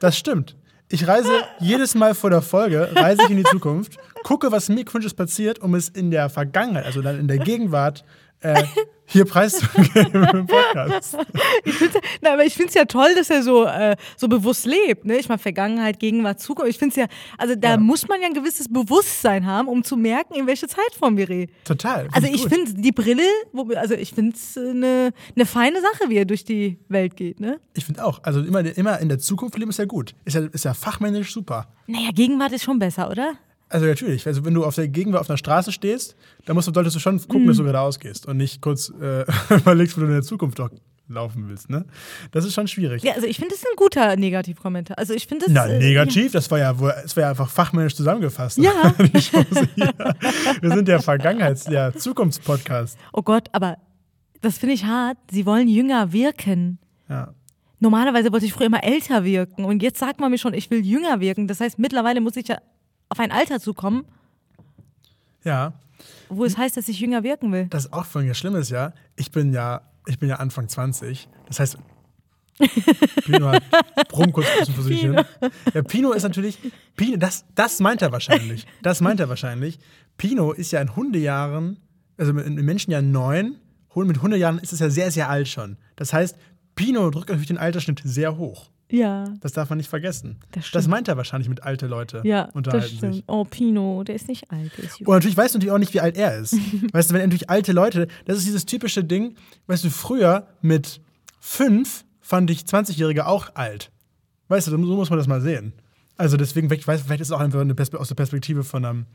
[0.00, 0.56] Das stimmt.
[0.90, 4.84] Ich reise jedes Mal vor der Folge, reise ich in die Zukunft, gucke, was mir
[4.84, 8.04] Cringes passiert, um es in der Vergangenheit, also dann in der Gegenwart,
[8.44, 8.62] äh,
[9.06, 11.16] hier preiszugeben im Podcast.
[12.22, 15.04] Na, aber ich finde es ja toll, dass er so, äh, so bewusst lebt.
[15.04, 15.16] Ne?
[15.18, 16.70] Ich meine, Vergangenheit, Gegenwart, Zukunft.
[16.70, 17.06] Ich finde es ja,
[17.38, 17.76] also da Ja.
[17.76, 21.52] muss man ja ein gewisses Bewusstsein haben, um zu merken, in welche Zeitform wir reden.
[21.64, 22.08] Total.
[22.12, 23.22] Also ich finde die Brille,
[23.52, 27.40] wo, also ich finde es eine ne feine Sache, wie er durch die Welt geht.
[27.40, 27.60] Ne?
[27.74, 28.22] Ich finde auch.
[28.22, 30.14] Also immer, immer in der Zukunft leben ist ja gut.
[30.24, 31.68] Ist ja, ist ja fachmännisch super.
[31.86, 33.34] Naja, Gegenwart ist schon besser, oder?
[33.74, 36.72] Also natürlich, also wenn du auf der Gegenwart auf einer Straße stehst, dann musst du,
[36.72, 40.06] solltest du schon gucken, dass du geradeaus gehst und nicht kurz äh, überlegst, wo du
[40.06, 40.70] in der Zukunft doch
[41.08, 41.68] laufen willst.
[41.70, 41.84] Ne?
[42.30, 43.02] Das ist schon schwierig.
[43.02, 44.96] Ja, also ich finde, das ist ein guter Negativkommentar.
[44.96, 45.52] Also ich finde das.
[45.54, 48.58] Na, äh, negativ, das war ja, wohl- das war ja einfach fachmännisch zusammengefasst.
[48.58, 48.70] Ja.
[49.18, 49.92] Chance hier.
[50.60, 52.96] Wir sind der Vergangenheits-, der Zukunftspodcast.
[53.12, 53.78] Oh Gott, aber
[54.40, 55.18] das finde ich hart.
[55.32, 56.78] Sie wollen jünger wirken.
[57.08, 57.34] Ja.
[57.80, 60.86] Normalerweise wollte ich früher immer älter wirken und jetzt sagt man mir schon, ich will
[60.86, 61.48] jünger wirken.
[61.48, 62.58] Das heißt, mittlerweile muss ich ja
[63.08, 64.04] auf ein Alter zukommen,
[65.44, 65.74] ja,
[66.28, 67.66] wo es heißt, dass ich jünger wirken will.
[67.66, 68.92] das ist auch von mir Schlimmes, ja.
[69.16, 71.28] Ich bin ja, ich bin ja Anfang 20.
[71.46, 71.78] Das heißt,
[73.24, 73.62] Pino hat
[74.08, 75.20] Brumm kurz ein sich hin.
[75.72, 76.58] Ja, Pino ist natürlich,
[76.96, 78.66] Pino, das, das meint er wahrscheinlich.
[78.82, 79.78] Das meint er wahrscheinlich.
[80.16, 81.80] Pino ist ja in Hundejahren,
[82.16, 83.56] also in Menschenjahren neun,
[83.96, 85.76] mit Hundejahren ist es ja sehr, sehr alt schon.
[85.96, 86.36] Das heißt,
[86.74, 88.70] Pino drückt natürlich den Altersschnitt sehr hoch.
[88.94, 90.36] Ja, Das darf man nicht vergessen.
[90.52, 93.14] Das das meint er wahrscheinlich mit alte Leute ja, das unterhalten stimmt.
[93.16, 93.24] sich.
[93.26, 95.08] Oh, Pino, der ist nicht alt, der ist jung.
[95.08, 96.54] Und natürlich weißt du natürlich auch nicht, wie alt er ist.
[96.92, 99.34] weißt du, wenn natürlich alte Leute, das ist dieses typische Ding,
[99.66, 101.00] weißt du, früher mit
[101.40, 103.90] fünf fand ich 20-Jährige auch alt.
[104.48, 105.72] Weißt du, so muss man das mal sehen.
[106.16, 108.84] Also deswegen, vielleicht, weiß- vielleicht ist es auch einfach eine Perspe aus der Perspektive von
[108.84, 109.06] einem.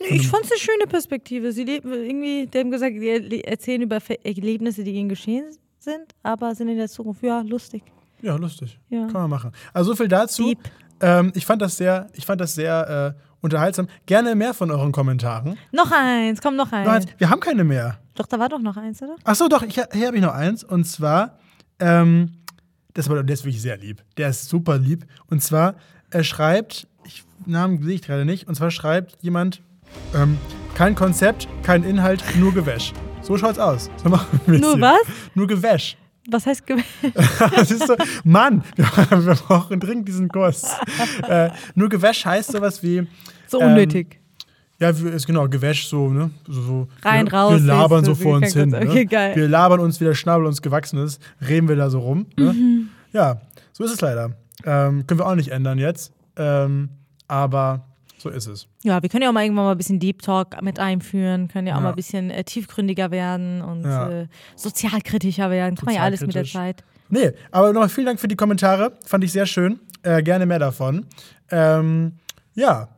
[0.00, 1.52] Ich fand es eine schöne Perspektive.
[1.52, 5.44] Sie leben irgendwie, die haben gesagt, die erzählen über Erlebnisse, die ihnen geschehen
[5.78, 7.22] sind, aber sind in der Zukunft.
[7.22, 7.82] Ja, lustig.
[8.24, 8.80] Ja, lustig.
[8.88, 9.06] Ja.
[9.06, 9.52] Kann man machen.
[9.74, 10.54] Also so viel dazu.
[11.00, 13.86] Ähm, ich fand das sehr, ich fand das sehr äh, unterhaltsam.
[14.06, 15.58] Gerne mehr von euren Kommentaren.
[15.72, 16.86] Noch eins, komm, noch eins.
[16.86, 17.06] Noch eins.
[17.18, 17.98] Wir haben keine mehr.
[18.14, 19.16] Doch, da war doch noch eins, oder?
[19.24, 20.64] Ach so, doch, ich, hier habe ich noch eins.
[20.64, 21.38] Und zwar,
[21.80, 22.32] ähm,
[22.94, 24.02] das war, der ist wirklich sehr lieb.
[24.16, 25.04] Der ist super lieb.
[25.28, 25.74] Und zwar,
[26.10, 29.60] er schreibt, ich, Namen sehe ich gerade nicht, und zwar schreibt jemand,
[30.14, 30.38] ähm,
[30.74, 32.94] kein Konzept, kein Inhalt, nur Gewäsch.
[33.20, 33.90] So schaut's aus.
[34.02, 34.80] So machen wir Nur hier.
[34.80, 35.02] was?
[35.34, 35.98] Nur Gewäsch.
[36.30, 36.76] Was heißt Ge
[37.54, 38.84] das ist so, Mann, wir,
[39.46, 40.64] brauchen dringend diesen Kurs.
[41.28, 43.06] äh, nur Gewäsch heißt sowas wie,
[43.46, 44.20] so Ähm, unnötig?
[44.80, 46.30] ja, wir- ist genau, Gewäsch so, ne?
[46.48, 48.70] So, so, Rein, wir, raus, Wir labern so vor uns hin.
[48.70, 48.80] Ne?
[48.88, 49.36] Okay, geil.
[49.36, 52.26] Wir labern uns, wie der Schnabel uns gewachsen ist, reden wir da so rum.
[52.36, 52.86] Ne?
[53.12, 53.40] Ja,
[53.72, 54.32] so ist es leider.
[54.64, 56.12] Ähm, können wir auch nicht ändern jetzt.
[56.36, 56.88] Ähm,
[57.28, 57.84] aber
[58.24, 58.66] So ist es.
[58.82, 61.66] Ja, wir können ja auch mal irgendwann mal ein bisschen Deep Talk mit einführen, können
[61.66, 61.82] ja auch Ja.
[61.82, 64.08] mal ein bisschen äh, tiefgründiger werden und Ja.
[64.22, 65.74] äh, sozialkritischer werden.
[65.76, 66.44] Kann man ja alles mit der.
[66.44, 66.82] Zeit.
[67.10, 68.92] Nee, aber nochmal vielen Dank für die Kommentare.
[69.04, 69.78] Fand ich sehr schön.
[70.02, 71.04] Äh, gerne mehr davon.
[71.50, 72.12] Ähm,
[72.54, 72.88] ja,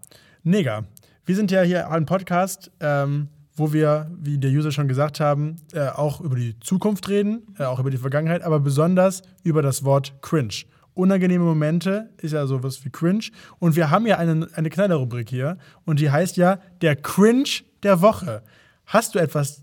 [0.45, 0.85] Nega.
[1.25, 5.57] Wir sind ja hier ein Podcast, ähm, wo wir, wie der User schon gesagt haben,
[5.73, 9.83] äh, auch über die Zukunft reden, äh, auch über die Vergangenheit, aber besonders über das
[9.85, 10.55] Wort cringe.
[10.97, 13.27] Unangenehme Momente ist ja sowas wie cringe.
[13.59, 17.51] Und wir haben ja eine, eine kleine Rubrik hier und die heißt ja der Cringe
[17.83, 18.43] der Woche.
[18.87, 19.63] Hast du etwas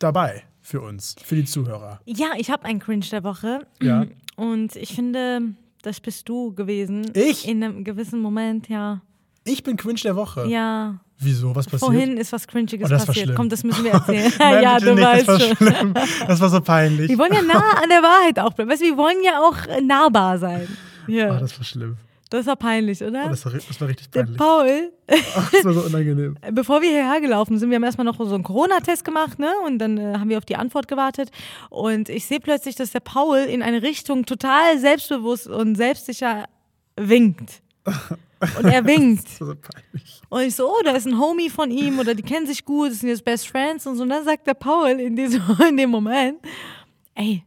[0.00, 2.00] dabei für uns, für die Zuhörer?
[2.06, 3.66] Ja, ich habe einen Cringe der Woche.
[3.80, 4.06] Ja.
[4.36, 7.10] Und ich finde, das bist du gewesen.
[7.14, 7.46] Ich?
[7.46, 9.02] In einem gewissen Moment, ja.
[9.44, 10.46] Ich bin Cringe der Woche.
[10.48, 11.00] Ja.
[11.20, 11.54] Wieso?
[11.54, 11.80] Was passiert?
[11.80, 13.34] Vorhin ist was Cringiges Oh, passiert.
[13.34, 14.32] Komm, das müssen wir erzählen.
[14.38, 15.56] Nein, ja, du nicht, weißt das war schon.
[15.56, 15.94] schlimm.
[16.26, 17.08] Das war so peinlich.
[17.08, 18.70] Wir wollen ja nah an der Wahrheit auch bleiben.
[18.70, 20.68] Weißt du, wir wollen ja auch nahbar sein.
[21.08, 21.96] Ja, Oh, das war schlimm.
[22.30, 23.24] das war peinlich, oder?
[23.26, 24.38] Oh, das, war, das war richtig der peinlich.
[24.38, 24.92] Paul,
[25.36, 26.36] Ach, das war so unangenehm.
[26.52, 29.50] bevor wir hierher gelaufen sind, wir haben erstmal noch so einen Corona-Test gemacht, ne?
[29.66, 31.30] Und dann äh, haben wir auf die Antwort gewartet.
[31.70, 36.44] Und ich sehe plötzlich, dass der Paul in eine Richtung total selbstbewusst und selbstsicher
[36.96, 37.60] winkt.
[38.58, 39.28] Und er winkt.
[39.38, 40.20] So peinlich.
[40.28, 42.90] Und ich so, oh, da ist ein Homie von ihm oder die kennen sich gut,
[42.90, 44.02] das sind jetzt Best Friends und so.
[44.02, 46.38] Und dann sagt der Paul in, diesem, in dem Moment,
[47.14, 47.42] ey,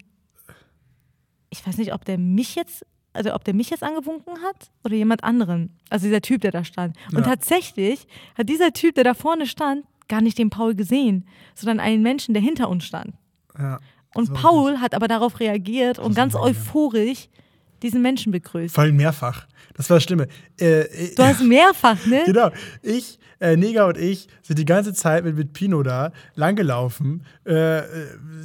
[1.49, 4.95] ich weiß nicht, ob der mich jetzt, also ob der mich jetzt angewunken hat oder
[4.95, 5.77] jemand anderen.
[5.89, 6.95] Also dieser Typ, der da stand.
[7.11, 7.23] Und Ja.
[7.23, 11.25] tatsächlich hat dieser Typ, der da vorne stand, gar nicht den Paul gesehen,
[11.55, 13.13] sondern einen Menschen, der hinter uns stand.
[13.57, 13.79] Ja.
[14.13, 17.29] Und Paul hat aber darauf reagiert und ganz euphorisch
[17.81, 18.75] diesen Menschen begrüßt.
[18.75, 19.47] Vor allem mehrfach.
[19.73, 20.27] Das war das Schlimme.
[20.59, 22.23] Äh, äh, Du hast mehrfach, ne?
[22.25, 22.51] Genau.
[22.81, 27.79] Ich, äh, Neger und ich sind die ganze Zeit mit, mit Pino da langgelaufen, äh,
[27.79, 27.83] äh,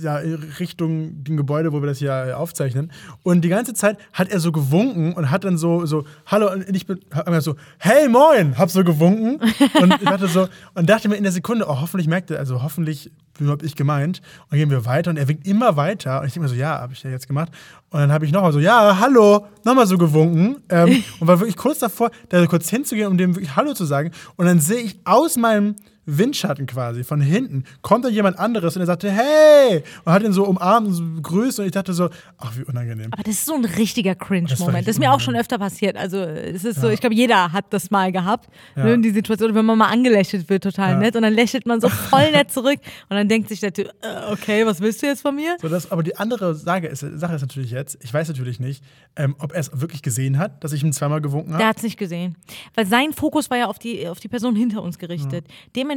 [0.01, 2.92] ja, in Richtung dem Gebäude, wo wir das hier äh, aufzeichnen.
[3.22, 6.75] Und die ganze Zeit hat er so gewunken und hat dann so, so Hallo, und
[6.75, 9.40] ich bin hab so, hey, moin, hab so gewunken.
[9.81, 12.62] Und ich dachte so, und dachte mir in der Sekunde, oh, hoffentlich merkt er, also
[12.62, 13.11] hoffentlich
[13.44, 14.22] hab ich gemeint.
[14.51, 16.20] Und gehen wir weiter und er winkt immer weiter.
[16.20, 17.51] Und ich denke mir so, ja, habe ich ja jetzt gemacht.
[17.90, 19.26] Und dann habe ich nochmal so, ja, hallo,
[19.65, 20.57] nochmal so gewunken.
[20.69, 23.85] Ähm, und war wirklich kurz davor, da so kurz hinzugehen, um dem wirklich Hallo zu
[23.85, 24.11] sagen.
[24.37, 28.83] Und dann sehe ich aus meinem Windschatten quasi, von hinten, kommt da jemand anderes und
[28.83, 29.83] er sagte, hey!
[30.05, 31.59] Und hat ihn so umarmt und so begrüßt.
[31.61, 33.12] Und ich dachte so, ach, wie unangenehm.
[33.12, 34.59] Aber das ist so ein richtiger Das Cringe-Moment.
[34.77, 35.97] richtig Das ist mir auch schon öfter passiert.
[35.97, 38.49] Also, es ist so, ich glaube, jeder hat das mal gehabt.
[38.77, 38.85] Ja.
[38.85, 40.99] Ne, die Situation, wenn man mal angelächelt wird, total Ja.
[40.99, 41.16] nett.
[41.16, 42.79] Und dann lächelt man so voll nett zurück.
[43.09, 45.57] Und dann denkt sich der Typ, äh, okay, was willst du jetzt von mir?
[45.61, 48.83] So, das, aber die andere Sage ist, Sache ist natürlich jetzt, ich weiß natürlich nicht,
[49.16, 51.59] ähm, ob er es wirklich gesehen hat, dass ich ihm zweimal gewunken habe.
[51.62, 52.37] Der hat es nicht gesehen.
[52.75, 55.47] Weil sein Fokus war ja auf die, auf die Person hinter uns gerichtet.
[55.75, 55.96] Dementsprechend,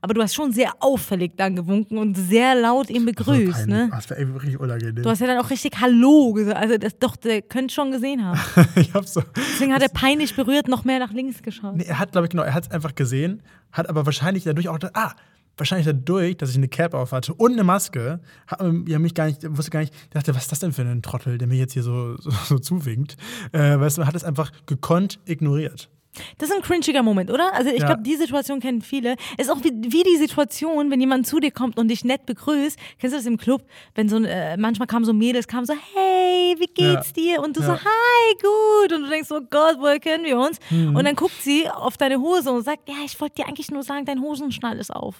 [0.00, 3.66] aber du hast schon sehr auffällig dann gewunken und sehr laut ihn begrüßt.
[3.66, 3.88] ne?
[3.90, 5.02] Ah, Das war wirklich unangenehm.
[5.02, 6.56] Du hast ja dann auch richtig Hallo gesagt.
[6.56, 8.38] Also, das, doch, der könnte schon gesehen haben.
[8.76, 9.22] ich hab so.
[9.36, 11.76] Deswegen hat er peinlich berührt noch mehr nach links geschaut.
[11.76, 14.68] Nee, er hat, glaube ich, genau, er hat es einfach gesehen, hat aber wahrscheinlich dadurch
[14.68, 15.12] auch, gedacht, ah,
[15.56, 19.26] wahrscheinlich dadurch, dass ich eine Cap auf hatte und eine Maske, hat ja mich gar
[19.26, 21.74] nicht, wusste gar nicht, dachte, was ist das denn für ein Trottel, der mir jetzt
[21.74, 23.16] hier so, so, so zuwinkt.
[23.52, 25.90] Äh, weißt du, man hat es einfach gekonnt ignoriert.
[26.38, 27.54] Das ist ein cringiger Moment, oder?
[27.54, 27.86] Also ich Ja.
[27.86, 29.14] glaube, die Situation kennen viele.
[29.38, 32.78] Ist auch wie, wie die Situation, wenn jemand zu dir kommt und dich nett begrüßt.
[32.98, 33.62] Kennst du das im Club?
[33.94, 37.40] Wenn so ein, äh, manchmal kamen so Mädels, kamen so, hey, wie geht's dir?
[37.42, 37.78] Und du so, Ja.
[37.78, 38.92] hi, gut.
[38.92, 40.58] Und du denkst so, Gott, woher kennen wir uns?
[40.70, 40.96] Mhm.
[40.96, 43.82] Und dann guckt sie auf deine Hose und sagt, ja, ich wollte dir eigentlich nur
[43.84, 45.16] sagen, dein Hosenschnall ist auf.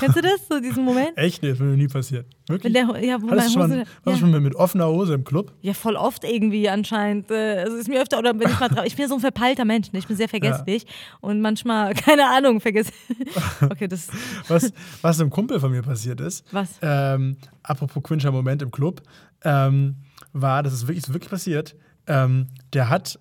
[0.00, 1.12] Kennst du das, so diesen Moment?
[1.16, 1.42] Echt?
[1.42, 2.26] Nee, das ist mir nie passiert.
[2.48, 2.72] Wirklich?
[2.72, 4.16] Der, ja, wo Hattest du schon, ja.
[4.16, 5.52] schon mit offener Hose im Club?
[5.62, 7.30] Ja, voll oft irgendwie anscheinend.
[7.30, 8.84] Äh, Also ist mir öfter, oder wenn ich mal drauf.
[8.84, 9.98] Ich bin ja so ein verpeilter Mensch, ne?
[10.00, 10.86] ich bin sehr vergesslich.
[11.20, 12.92] Und manchmal, keine Ahnung, vergesse.
[13.70, 14.08] Okay, das.
[14.48, 16.70] Was, was einem Kumpel von mir passiert ist, Was?
[16.82, 19.02] ähm, apropos Quinscher Moment im Club,
[19.44, 19.96] ähm,
[20.32, 23.18] war, das ist wirklich, ist wirklich passiert, ähm, der hat,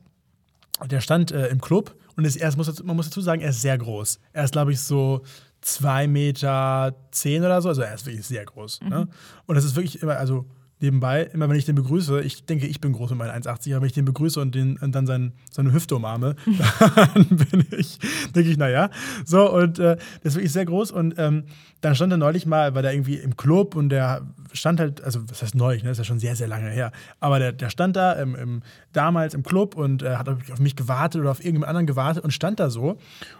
[0.85, 3.61] der stand äh, im Club und ist erst, muss, man muss dazu sagen, er ist
[3.61, 4.19] sehr groß.
[4.33, 5.21] Er ist, glaube ich, so
[5.61, 8.81] zwei Meter zehn oder so, also er ist wirklich sehr groß.
[8.81, 9.07] Ne?
[9.45, 10.45] Und das ist wirklich immer, also
[10.81, 13.81] nebenbei, immer wenn ich den begrüße, ich denke, ich bin groß mit meinen 1,80, aber
[13.81, 16.35] wenn ich den begrüße und, den, und dann sein, seine Hüfte umarme,
[17.13, 17.99] dann bin ich,
[18.35, 18.89] denke ich, naja.
[19.25, 21.43] So, und äh, der ist wirklich sehr groß und ähm,
[21.81, 24.21] dann stand er neulich mal, war der irgendwie im Club und der
[24.53, 25.89] stand halt, also was heißt neulich, ne?
[25.89, 28.61] das ist ja schon sehr, sehr lange her, aber der, der stand da im, im,
[28.93, 32.31] damals im Club und äh, hat auf mich gewartet oder auf irgendjemand anderen gewartet und
[32.31, 32.97] stand da so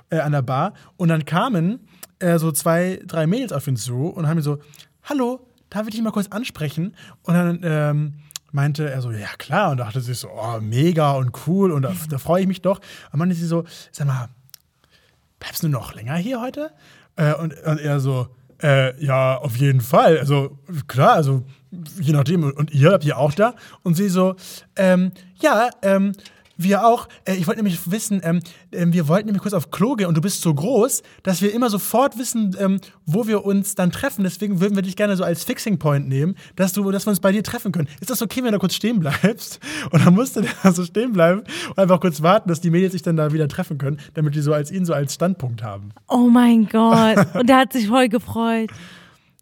[0.10, 1.80] äh, an der Bar und dann kamen
[2.20, 4.60] äh, so zwei, drei Mädels auf ihn zu und haben mir so,
[5.04, 6.96] hallo, darf ich dich mal kurz ansprechen?
[7.24, 8.14] Und dann ähm,
[8.52, 11.94] meinte er so, ja klar, und dachte sich so, oh, mega und cool und da,
[12.10, 12.80] da freue ich mich doch.
[13.12, 14.30] Und meinte sie so, sag mal,
[15.40, 16.72] bleibst du noch länger hier heute?
[17.16, 18.28] Äh, und, und er so,
[18.62, 20.20] äh, ja, auf jeden Fall.
[20.20, 21.44] Also klar, also
[22.00, 22.44] je nachdem.
[22.44, 23.56] Und ihr habt ihr auch da?
[23.84, 24.36] Und sie so,
[24.76, 26.14] ähm, ja, ähm,
[26.58, 27.08] Wir auch.
[27.26, 28.40] Äh, ich wollte nämlich wissen, ähm,
[28.72, 31.54] äh, wir wollten nämlich kurz auf Klo gehen und du bist so groß, dass wir
[31.54, 34.24] immer sofort wissen, ähm, wo wir uns dann treffen.
[34.24, 37.20] Deswegen würden wir dich gerne so als Fixing Point nehmen, dass, du, dass wir uns
[37.20, 37.88] bei dir treffen können.
[38.00, 39.60] Ist das okay, wenn du kurz stehen bleibst?
[39.92, 43.02] Und dann musste der so stehen bleiben und einfach kurz warten, dass die Mädels sich
[43.02, 45.92] dann da wieder treffen können, damit die so als ihn so als Standpunkt haben.
[46.08, 47.36] Oh mein Gott.
[47.36, 48.70] Und der hat sich voll gefreut.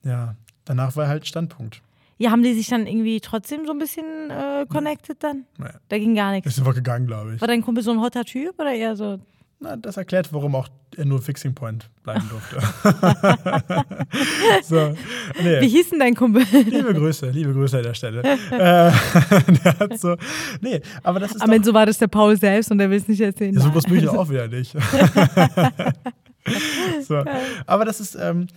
[0.03, 1.81] Ja, danach war halt Standpunkt.
[2.21, 5.45] Ja, haben die sich dann irgendwie trotzdem so ein bisschen äh, connected dann?
[5.57, 5.75] Naja.
[5.87, 6.49] Da ging gar nichts.
[6.49, 7.41] Ist einfach gegangen, glaube ich.
[7.41, 9.19] War dein Kumpel so ein hotter Typ oder eher so?
[9.61, 12.59] Na, das erklärt, warum auch er nur Fixing Point bleiben durfte.
[14.63, 14.93] so,
[15.41, 15.61] nee.
[15.61, 16.43] Wie hieß denn dein Kumpel?
[16.65, 18.21] Liebe Grüße, liebe Grüße an der Stelle.
[18.51, 18.91] äh,
[19.63, 20.17] der hat so,
[20.59, 22.97] nee, aber das ist Am Ende so war das der Paul selbst und der will
[22.97, 23.53] es nicht erzählen.
[23.53, 24.75] Ja, so groß bin ich auch wieder nicht.
[27.07, 27.23] so.
[27.65, 28.47] Aber das ist, ähm,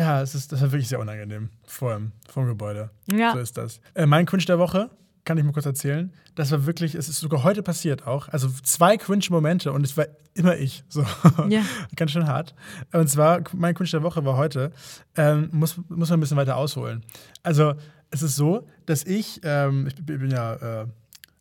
[0.00, 2.90] ja, es ist, das war wirklich sehr unangenehm vor dem, vor dem Gebäude.
[3.12, 3.34] Ja.
[3.34, 3.80] So ist das.
[3.94, 4.88] Äh, mein Cringe der Woche,
[5.26, 6.10] kann ich mal kurz erzählen.
[6.34, 8.28] Das war wirklich, es ist sogar heute passiert auch.
[8.28, 10.84] Also zwei Cringe-Momente und es war immer ich.
[10.88, 11.04] So.
[11.48, 11.62] Ja.
[11.96, 12.54] Ganz schön hart.
[12.92, 14.72] Und zwar, mein Cringe der Woche war heute,
[15.16, 17.04] ähm, muss, muss man ein bisschen weiter ausholen.
[17.42, 17.74] Also,
[18.10, 20.86] es ist so, dass ich, ähm, ich bin ja äh,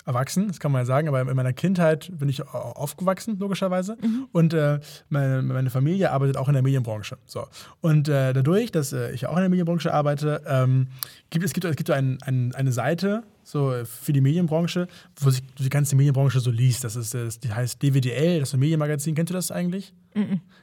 [0.09, 3.95] erwachsen, das kann man ja sagen, aber in meiner Kindheit bin ich au- aufgewachsen, logischerweise.
[4.31, 7.17] Und äh, meine, meine Familie arbeitet auch in der Medienbranche.
[7.25, 7.45] So.
[7.81, 10.87] Und äh, dadurch, dass äh, ich auch in der Medienbranche arbeite, ähm,
[11.29, 14.87] gibt es gibt, es gibt ein, ein, eine Seite so äh, für die Medienbranche,
[15.19, 16.83] wo sich die ganze Medienbranche so liest.
[16.83, 19.15] Das ist, das, die heißt DWDL, das ist ein Medienmagazin.
[19.15, 19.93] Kennt ihr das eigentlich?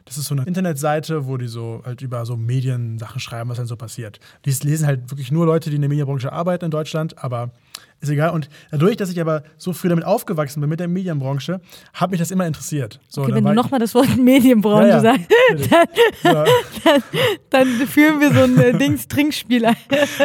[0.05, 3.67] Das ist so eine Internetseite, wo die so halt über so Mediensachen schreiben, was dann
[3.67, 4.19] so passiert.
[4.45, 7.53] Dies lesen halt wirklich nur Leute, die in der Medienbranche arbeiten in Deutschland, aber
[8.01, 8.31] ist egal.
[8.31, 11.61] Und dadurch, dass ich aber so früh damit aufgewachsen bin mit der Medienbranche,
[11.95, 13.01] hat mich das immer interessiert.
[13.09, 15.27] So, Okay, dann wenn du nochmal das Wort Medienbranche Ja, ja, sagst,
[16.23, 16.91] dann, so,
[17.51, 19.77] dann führen wir so ein äh, Dings-Trinkspiel ein.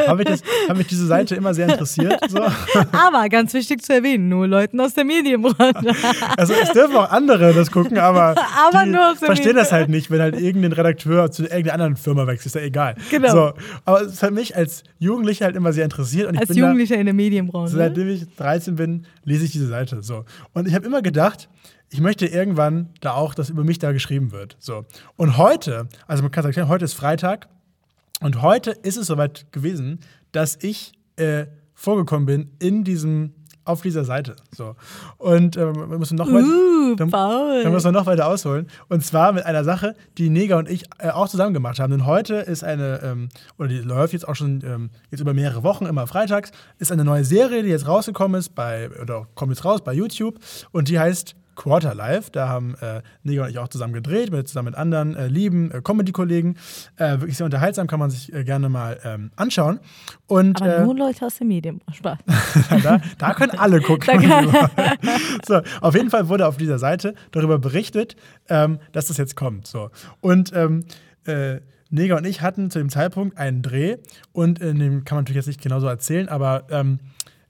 [0.07, 2.19] habe ich, das- hat mich diese Seite immer sehr interessiert.
[2.29, 2.39] So.
[2.91, 5.95] Aber ganz wichtig zu erwähnen, nur Leuten aus der Medienbranche.
[6.37, 8.35] Also es dürfen auch andere das gucken, aber,
[8.67, 12.47] Aber die verstehen das halt nicht, wenn halt irgendein Redakteur zu irgendeiner anderen Firma wechselt.
[12.47, 12.95] Ist ja egal.
[13.09, 13.31] Genau.
[13.31, 13.53] So,
[13.85, 16.27] aber es hat mich als Jugendlicher halt immer sehr interessiert.
[16.27, 17.19] Und Als Jugendlicher in der Da,
[17.63, 17.77] Medienbranche.
[17.77, 20.01] seitdem ich 13 bin, lese ich diese Seite.
[20.01, 20.25] So.
[20.53, 21.49] Und ich habe immer gedacht,
[21.89, 24.55] ich möchte irgendwann da auch, dass über mich da geschrieben wird.
[24.59, 24.85] So.
[25.17, 27.47] Und heute, also man kann sagen, heute ist Freitag
[28.21, 29.99] und heute ist es soweit gewesen,
[30.31, 33.33] dass ich äh, vorgekommen bin in diesem
[33.71, 34.35] auf dieser Seite.
[34.55, 34.75] So.
[35.17, 37.63] Und ähm, wir müssen noch weit, Uh, dann, Paul.
[37.63, 38.67] dann müssen wir noch weiter ausholen.
[38.89, 41.91] Und zwar mit einer Sache, die Neger und ich äh, auch zusammen gemacht haben.
[41.91, 45.63] Denn heute ist eine, ähm, oder die läuft jetzt auch schon ähm, jetzt über mehrere
[45.63, 49.65] Wochen, immer freitags, ist eine neue Serie, die jetzt rausgekommen ist, bei, oder kommt jetzt
[49.65, 50.39] raus bei YouTube.
[50.71, 52.31] Und die heißt Quarter Life.
[52.31, 55.71] Da haben äh, Neger und ich auch zusammen gedreht, mit, zusammen mit anderen äh, lieben
[55.71, 56.57] äh, Comedy-Kollegen.
[56.97, 59.79] Äh, wirklich sehr unterhaltsam, kann man sich äh, gerne mal ähm, anschauen.
[60.27, 61.97] Und, Aber äh, nur Leute aus der Medienbranche.
[61.97, 62.19] Spaß.
[62.83, 64.21] da, da können alle gucken.
[65.45, 68.15] so, auf jeden Fall wurde auf dieser Seite darüber berichtet,
[68.49, 69.67] ähm, dass das jetzt kommt.
[69.67, 69.89] So.
[70.21, 70.85] Und ähm,
[71.25, 71.59] äh,
[71.89, 73.97] Neger und ich hatten zu dem Zeitpunkt einen Dreh
[74.31, 76.99] und in dem kann man natürlich jetzt nicht genauso erzählen, aber ähm,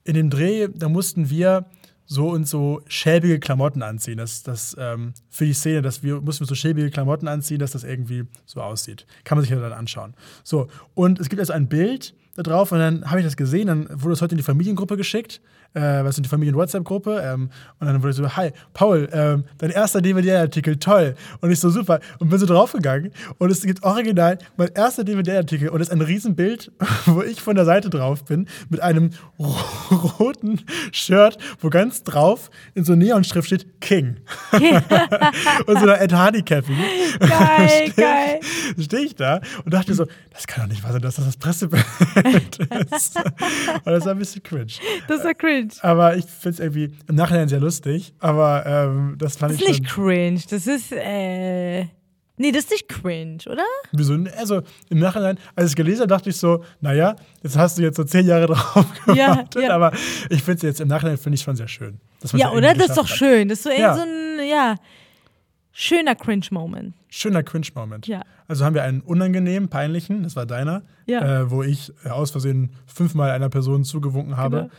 [0.04, 1.66] in dem Dreh, da mussten wir
[2.06, 4.18] so und so schäbige Klamotten anziehen.
[4.18, 7.72] Das, das ähm, für die Szene, dass wir mussten wir so schäbige Klamotten anziehen, dass
[7.72, 9.06] das irgendwie so aussieht.
[9.24, 10.14] Kann man sich ja dann anschauen.
[10.44, 13.66] So, und es gibt also ein Bild da drauf und dann habe ich das gesehen,
[13.66, 15.40] dann wurde es heute in die Familiengruppe geschickt,
[15.74, 19.70] äh, was in die Familien-WhatsApp-Gruppe ähm, und dann wurde ich so, hi, Paul, ähm, dein
[19.70, 21.14] erster DVD-Artikel, toll.
[21.40, 22.00] Und ich so, super.
[22.18, 26.00] Und bin so draufgegangen und es gibt original mein erster DVD-Artikel und es ist ein
[26.00, 26.70] Riesenbild,
[27.06, 29.10] wo ich von der Seite drauf bin, mit einem
[30.18, 30.60] roten
[30.92, 34.16] Shirt, wo ganz drauf in so Neonschrift steht King.
[35.66, 36.72] und so einer Ed Hardy-Cappy.
[37.18, 38.40] Geil, Stehe geil.
[38.76, 41.24] ich- stehe ich da und dachte so, das kann doch nicht wahr sein, dass das
[41.26, 41.84] das Pressebild
[42.90, 43.16] ist.
[43.16, 44.66] Und das war ein bisschen cringe.
[45.08, 45.61] Das war cringe.
[45.80, 48.14] Aber ich finde es irgendwie im Nachhinein sehr lustig.
[48.18, 49.82] Aber ähm, das fand Das ich ist schon.
[49.82, 50.40] nicht cringe.
[50.50, 51.86] Das ist, äh.
[52.38, 53.62] Nee, das ist nicht cringe, oder?
[53.92, 54.14] Wieso?
[54.38, 57.82] Also im Nachhinein, als ich es gelesen habe, dachte ich so, naja, jetzt hast du
[57.82, 59.62] jetzt so zehn Jahre drauf Ja, gewartet.
[59.62, 59.74] ja.
[59.74, 59.92] Aber
[60.30, 62.00] ich finde es jetzt im Nachhinein finde ich schon sehr schön.
[62.34, 62.74] Ja, oder?
[62.74, 63.16] Das ist doch hat.
[63.16, 63.48] schön.
[63.48, 63.94] Das ist so, Ja.
[63.94, 64.76] so ein, ja,
[65.72, 66.94] schöner Cringe-Moment.
[67.08, 68.06] Schöner Cringe-Moment.
[68.06, 68.22] Ja.
[68.48, 71.40] Also haben wir einen unangenehmen, peinlichen, das war deiner, Ja.
[71.42, 74.70] äh, wo ich äh, aus Versehen fünfmal einer Person zugewunken habe.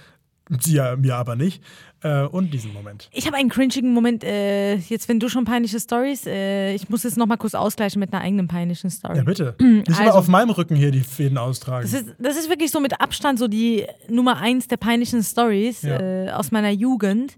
[0.60, 1.63] Sie ja, mir aber nicht.
[2.03, 3.10] Äh, und diesen Moment.
[3.13, 7.06] Ich habe einen cringigen Moment, äh, jetzt wenn du schon peinliche Stories, äh, ich muss
[7.06, 9.17] es nochmal kurz ausgleichen mit einer eigenen peinlichen Story.
[9.17, 9.56] Ja, bitte.
[9.62, 11.84] Nicht immer Also- auf meinem Rücken hier die Fäden austragen.
[11.89, 15.84] Das ist, das ist wirklich so mit Abstand so die Nummer eins der peinlichen Stories
[15.84, 15.99] Ja.
[15.99, 17.38] äh, aus meiner Jugend.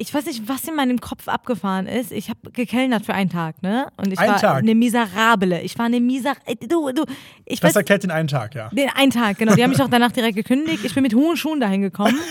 [0.00, 2.12] Ich weiß nicht, was in meinem Kopf abgefahren ist.
[2.12, 3.88] Ich habe gekellnert für einen Tag, ne?
[3.96, 4.58] Und ich Ein war Tag?
[4.58, 5.60] eine Miserable.
[5.62, 6.54] Ich war eine Miserable.
[6.68, 7.04] Du, du,
[7.44, 8.68] ich das weiß, erklärt den einen Tag, ja.
[8.68, 9.56] den einen Tag, genau.
[9.56, 10.84] Die haben mich auch danach direkt gekündigt.
[10.84, 12.16] Ich bin mit hohen Schuhen dahin gekommen.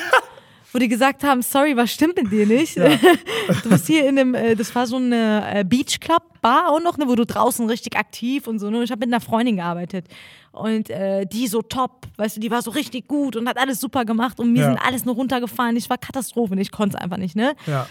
[0.74, 2.76] wo die gesagt haben, sorry, was stimmt mit dir nicht?
[2.78, 2.90] Ja.
[3.64, 6.82] Du bist hier in einem, äh, das war so eine äh, Beach Club Bar auch
[6.82, 8.70] noch, ne, wo du draußen richtig aktiv und so.
[8.70, 8.78] Ne?
[8.80, 10.06] Und ich habe mit einer Freundin gearbeitet
[10.52, 13.80] und äh, die so top, weißt du, die war so richtig gut und hat alles
[13.80, 14.66] super gemacht und mir Ja.
[14.70, 15.76] sind alles nur runtergefallen.
[15.78, 17.56] Ich war Katastrophe, und ich konnte es einfach nicht, ne?
[17.66, 17.88] Ja.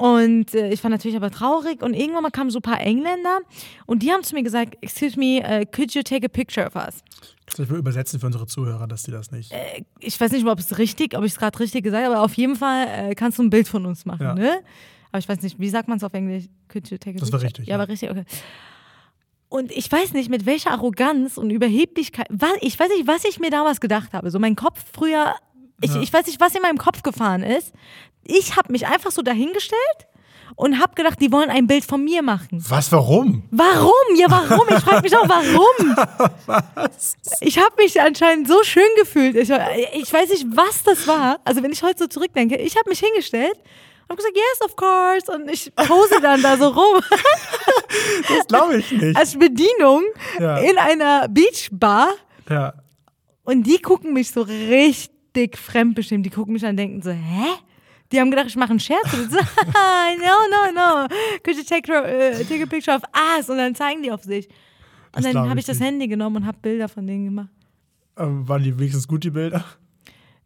[0.00, 3.40] Und äh, ich war natürlich aber traurig und irgendwann mal kamen so ein paar Engländer
[3.86, 6.74] und die haben zu mir gesagt, excuse me, uh, could you take a picture of
[6.74, 7.02] us?
[7.44, 9.52] Das mal übersetzen für unsere Zuhörer, dass die das nicht.
[9.98, 12.32] Ich weiß nicht, ob es richtig, ob ich es gerade richtig gesagt habe, aber auf
[12.34, 14.34] jeden Fall äh, kannst du ein Bild von uns machen, Ja.
[14.34, 14.60] ne?
[15.12, 16.44] Aber ich weiß nicht, wie sagt man es auf Englisch?
[16.68, 17.46] Could you take a Das war picture?
[17.48, 17.78] richtig, Ja, ja.
[17.80, 18.24] war richtig, okay.
[19.48, 23.40] Und ich weiß nicht, mit welcher Arroganz und Überheblichkeit, wa- ich weiß nicht, was ich
[23.40, 24.30] mir damals gedacht habe.
[24.30, 25.34] So mein Kopf früher,
[25.80, 26.00] ich, Ja.
[26.00, 27.72] ich weiß nicht, was in meinem Kopf gefahren ist.
[28.24, 29.80] Ich habe mich einfach so dahingestellt
[30.56, 32.48] und habe gedacht, die wollen ein Bild von mir machen.
[32.68, 33.44] Was, warum?
[33.50, 33.92] Warum?
[34.16, 34.66] Ja, warum?
[34.68, 35.96] Ich frage mich auch, warum?
[37.40, 39.36] Ich habe mich anscheinend so schön gefühlt.
[39.36, 41.40] Ich, ich weiß nicht, was das war.
[41.44, 43.54] Also wenn ich heute so zurückdenke, ich habe mich hingestellt
[44.08, 45.32] und gesagt, yes, of course.
[45.32, 47.00] Und ich pose dann da so rum
[48.28, 49.16] Das glaube ich nicht.
[49.16, 50.04] als Bedienung
[50.38, 50.58] Ja.
[50.58, 52.08] in einer Beachbar.
[52.48, 52.74] Ja.
[53.44, 55.10] Und die gucken mich so richtig
[55.54, 56.24] fremdbestimmt.
[56.26, 57.46] Die gucken mich an und denken so, hä?
[58.12, 59.12] Die haben gedacht, ich mache einen Scherz.
[59.12, 61.06] Und so, no, no, no.
[61.44, 63.02] Could you take, uh, take a picture of
[63.36, 63.48] us?
[63.48, 64.48] Und dann zeigen die auf sich.
[65.12, 65.80] Das Und dann glaub habe ich das.
[65.80, 67.50] Handy genommen und habe Bilder von denen gemacht.
[68.16, 69.64] Ähm, waren die wenigstens gut, die Bilder?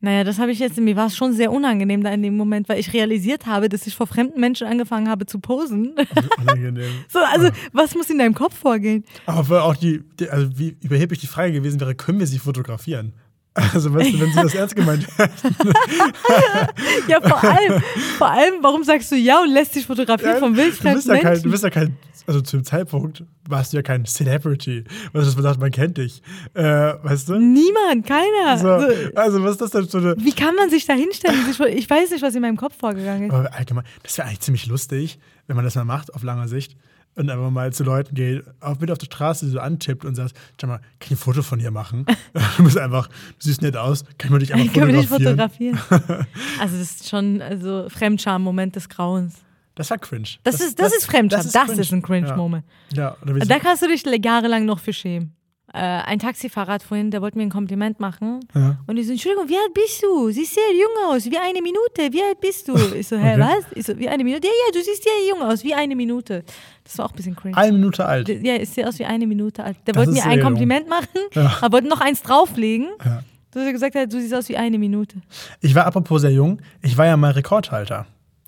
[0.01, 2.69] Naja, das habe ich jetzt, mir war es schon sehr unangenehm da in dem Moment,
[2.69, 5.95] weil ich realisiert habe, dass ich vor fremden Menschen angefangen habe zu posen.
[6.43, 6.91] Unangenehm.
[7.09, 9.05] so, also, was muss in deinem Kopf vorgehen?
[9.25, 13.15] Aber auch die, die, also wie überheblich die Frage gewesen wäre, können wir sie fotografieren?
[13.55, 15.57] Also, weißt du, wenn sie das ernst gemeint hätten.
[17.09, 17.83] Ja, vor allem,
[18.19, 21.19] vor allem, warum sagst du ja und lässt dich fotografieren von du wildfremden bist ja
[21.19, 24.85] kein, du bist ja kein, also zu dem Zeitpunkt warst du ja kein Celebrity.
[24.85, 26.23] Weißt du, dass man sagt, man kennt dich.
[26.55, 27.39] Äh, weißt du?
[27.39, 28.57] Niemand, keiner.
[28.59, 30.15] So, So, also, was ist das denn so eine.
[30.19, 31.39] wie kann man sich da hinstellen?
[31.77, 33.33] Ich weiß nicht, was in meinem Kopf vorgegangen ist.
[33.35, 36.77] Aber allgemein, das wäre eigentlich ziemlich lustig, wenn man das mal macht, auf lange Sicht.
[37.17, 40.35] Und einfach mal zu Leuten geht, auch mit auf der Straße so antippt und sagt,
[40.61, 42.07] schau mal, kann ich ein Foto von dir machen?
[42.57, 45.77] du bist einfach, du siehst nett aus, kann mal dich einfach Können wir nicht fotografieren?
[45.77, 46.27] fotografieren?
[46.61, 49.45] Also, das ist schon also Fremdscham-Moment des Grauens.
[49.75, 50.29] Das war cringe.
[50.45, 51.41] Das, ist, das, ist Fremdscham.
[51.53, 52.65] Das ist, ein Cringe-Moment.
[52.93, 55.35] Ja, ja Da kannst du dich jahrelang noch für schämen.
[55.75, 58.41] Äh, ein Taxifahrer vorhin, der wollte mir ein Kompliment machen.
[58.55, 58.79] Ja.
[58.87, 60.31] Und ich so, Entschuldigung, wie alt bist du?
[60.31, 62.13] Siehst sehr jung aus, wie eine Minute.
[62.13, 62.77] Wie alt bist du?
[62.95, 63.41] Ich so, hä, Okay.
[63.41, 63.65] was?
[63.75, 64.47] Ich so, wie eine Minute?
[64.47, 66.45] Ja, ja, du siehst sehr jung aus, wie eine Minute.
[66.85, 67.57] Das war auch ein bisschen cringe.
[67.57, 68.29] Eine Minute alt.
[68.29, 69.77] Ja, ich sehe aus wie eine Minute alt.
[69.87, 70.47] Der Das wollte mir ein jung.
[70.47, 71.59] Kompliment machen, Ja.
[71.61, 72.91] aber wollte noch eins drauflegen.
[73.05, 73.23] Ja.
[73.51, 75.17] Dass er gesagt hat, du siehst aus wie eine Minute.
[75.61, 78.07] Ich war apropos sehr jung, ich war ja mal Rekordhalter.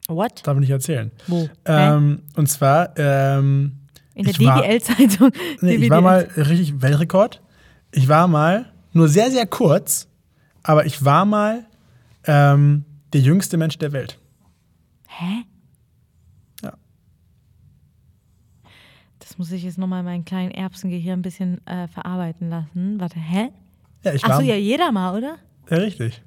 [0.09, 0.47] What?
[0.47, 1.11] Darf ich nicht erzählen.
[1.27, 1.49] Wo?
[1.65, 3.73] Ähm, und zwar, ähm,
[4.17, 5.31] In der DWL-Zeitung.
[5.61, 7.43] nee, ich war mal richtig Weltrekord.
[7.93, 10.09] Ich war mal, nur sehr, sehr kurz,
[10.63, 11.67] aber ich war mal
[12.25, 14.19] ähm, der jüngste Mensch der Welt.
[15.07, 15.45] Hä?
[16.65, 16.73] Ja.
[19.19, 22.99] Das muss ich jetzt nochmal in meinen kleinen Erbsengehirn ein bisschen äh, verarbeiten lassen.
[22.99, 23.51] Warte, hä?
[24.03, 24.31] Ja, ich war.
[24.31, 25.37] Achso, ja, jeder mal, oder?
[25.69, 26.23] Ja, richtig.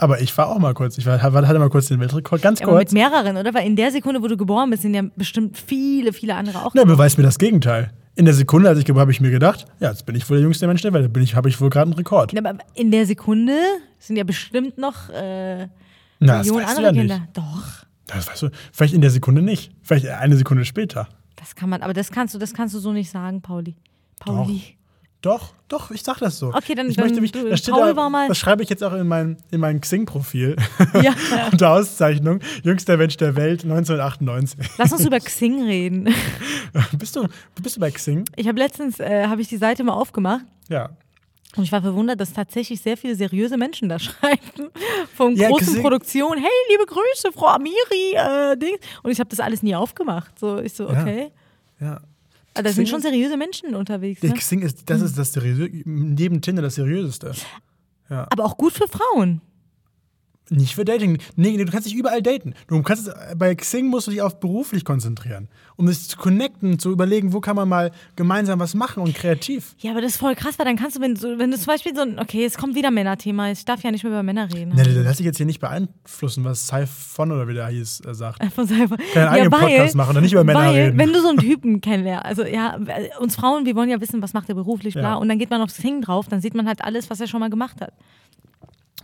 [0.00, 0.96] Aber ich war auch mal kurz.
[0.96, 2.92] Ich war, hatte mal kurz den Weltrekord, ganz Ja, aber mit kurz.
[2.94, 3.52] mehreren, oder?
[3.52, 6.72] Weil in der Sekunde, wo du geboren bist, sind ja bestimmt viele, viele andere auch.
[6.74, 7.92] Ne, beweist mir das Gegenteil.
[8.14, 10.38] In der Sekunde, als ich geboren habe ich mir gedacht, ja, jetzt bin ich wohl
[10.38, 11.12] der jüngste Mensch der Welt.
[11.12, 12.32] Bin ich, habe ich wohl gerade einen Rekord.
[12.32, 13.56] Ja, aber in der Sekunde
[13.98, 15.68] sind ja bestimmt noch äh,
[16.18, 17.18] Na, Millionen andere ja Kinder.
[17.18, 17.36] nicht.
[17.36, 17.84] Doch.
[18.06, 18.48] Das weißt du.
[18.72, 19.70] Vielleicht in der Sekunde nicht.
[19.82, 21.08] Vielleicht eine Sekunde später.
[21.36, 23.76] Das kann man, aber das kannst du, das kannst du so nicht sagen, Pauli.
[24.18, 24.60] Pauli.
[24.60, 24.79] Doch,
[25.22, 26.48] doch, ich sag das so.
[26.48, 28.68] Okay, dann- ich dann möchte mich, du- das, steht Paul da, mal- das schreibe ich
[28.70, 30.56] jetzt auch in mein, in mein Xing-Profil.
[31.02, 31.14] Ja.
[31.52, 34.58] Unter Auszeichnung, jüngster Mensch der Welt 1998.
[34.78, 36.08] Lass uns über Xing reden.
[36.98, 37.26] bist, du,
[37.62, 38.24] bist du bei Xing?
[38.36, 40.88] Ich habe letztens, äh, habe ich die Seite mal aufgemacht Ja.
[41.56, 44.70] und ich war verwundert, dass tatsächlich sehr viele seriöse Menschen da schreiben.
[45.14, 46.40] Von Ja, großen Xing- Produktionen.
[46.40, 48.78] Hey, liebe Grüße, Frau Amiri, äh, Dings.
[49.02, 50.38] Und ich habe das alles nie aufgemacht.
[50.38, 51.00] So, ich so, Ja.
[51.02, 51.30] okay.
[51.80, 52.00] ja.
[52.60, 54.22] Aber da sind schon seriöse Menschen unterwegs.
[54.22, 54.34] Ne?
[54.34, 57.32] Xing ist, das ist das seriöse, neben Tinder das seriöseste.
[58.10, 58.26] Ja.
[58.30, 59.40] Aber auch gut für Frauen.
[60.52, 61.18] Nicht für Dating.
[61.36, 62.54] Nee, du kannst dich überall daten.
[62.66, 66.90] Du kannst bei Xing musst du dich auf beruflich konzentrieren, um dich zu connecten, zu
[66.90, 69.76] überlegen, wo kann man mal gemeinsam was machen und kreativ.
[69.78, 71.66] Ja, aber das ist voll krass, weil dann kannst du, wenn, du- wenn du zum
[71.66, 74.52] Beispiel so ein, okay, jetzt kommt wieder Männerthema, ich darf ja nicht mehr über Männer
[74.52, 74.72] reden.
[74.74, 78.14] Nee, nee, lass dich jetzt hier nicht beeinflussen, was Saifon oder wie der hieß, äh,
[78.14, 78.44] sagt.
[78.52, 78.96] Von selber.
[79.14, 80.98] Keinen eigenen Podcast machen und nicht über Männer weil, reden.
[80.98, 82.76] Wenn du so einen Typen kennenlernst, also ja,
[83.20, 85.14] uns Frauen, wir wollen ja wissen, was macht er beruflich, bla, Ja.
[85.14, 87.38] und dann geht man auf Xing drauf, dann sieht man halt alles, was er schon
[87.38, 87.92] mal gemacht hat.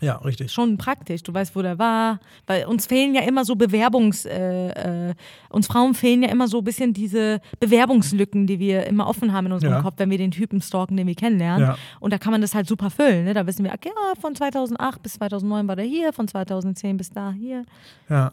[0.01, 0.53] Ja, richtig.
[0.53, 1.23] Schon praktisch.
[1.23, 2.21] Du weißt, wo der war.
[2.47, 5.15] Weil uns fehlen ja immer so Bewerbungs, äh, äh,
[5.49, 9.47] uns Frauen fehlen ja immer so ein bisschen diese Bewerbungslücken, die wir immer offen haben
[9.47, 9.83] in unserem Ja.
[9.83, 11.69] Kopf, wenn wir den Typen stalken, den wir kennenlernen.
[11.69, 11.79] Ja.
[12.01, 13.25] Und da kann man das halt super füllen.
[13.25, 13.35] Ne?
[13.35, 17.11] Da wissen wir, okay, ja, von 2008 bis 2009 war der hier, von 2010 bis
[17.11, 17.65] da hier.
[18.09, 18.33] Ja.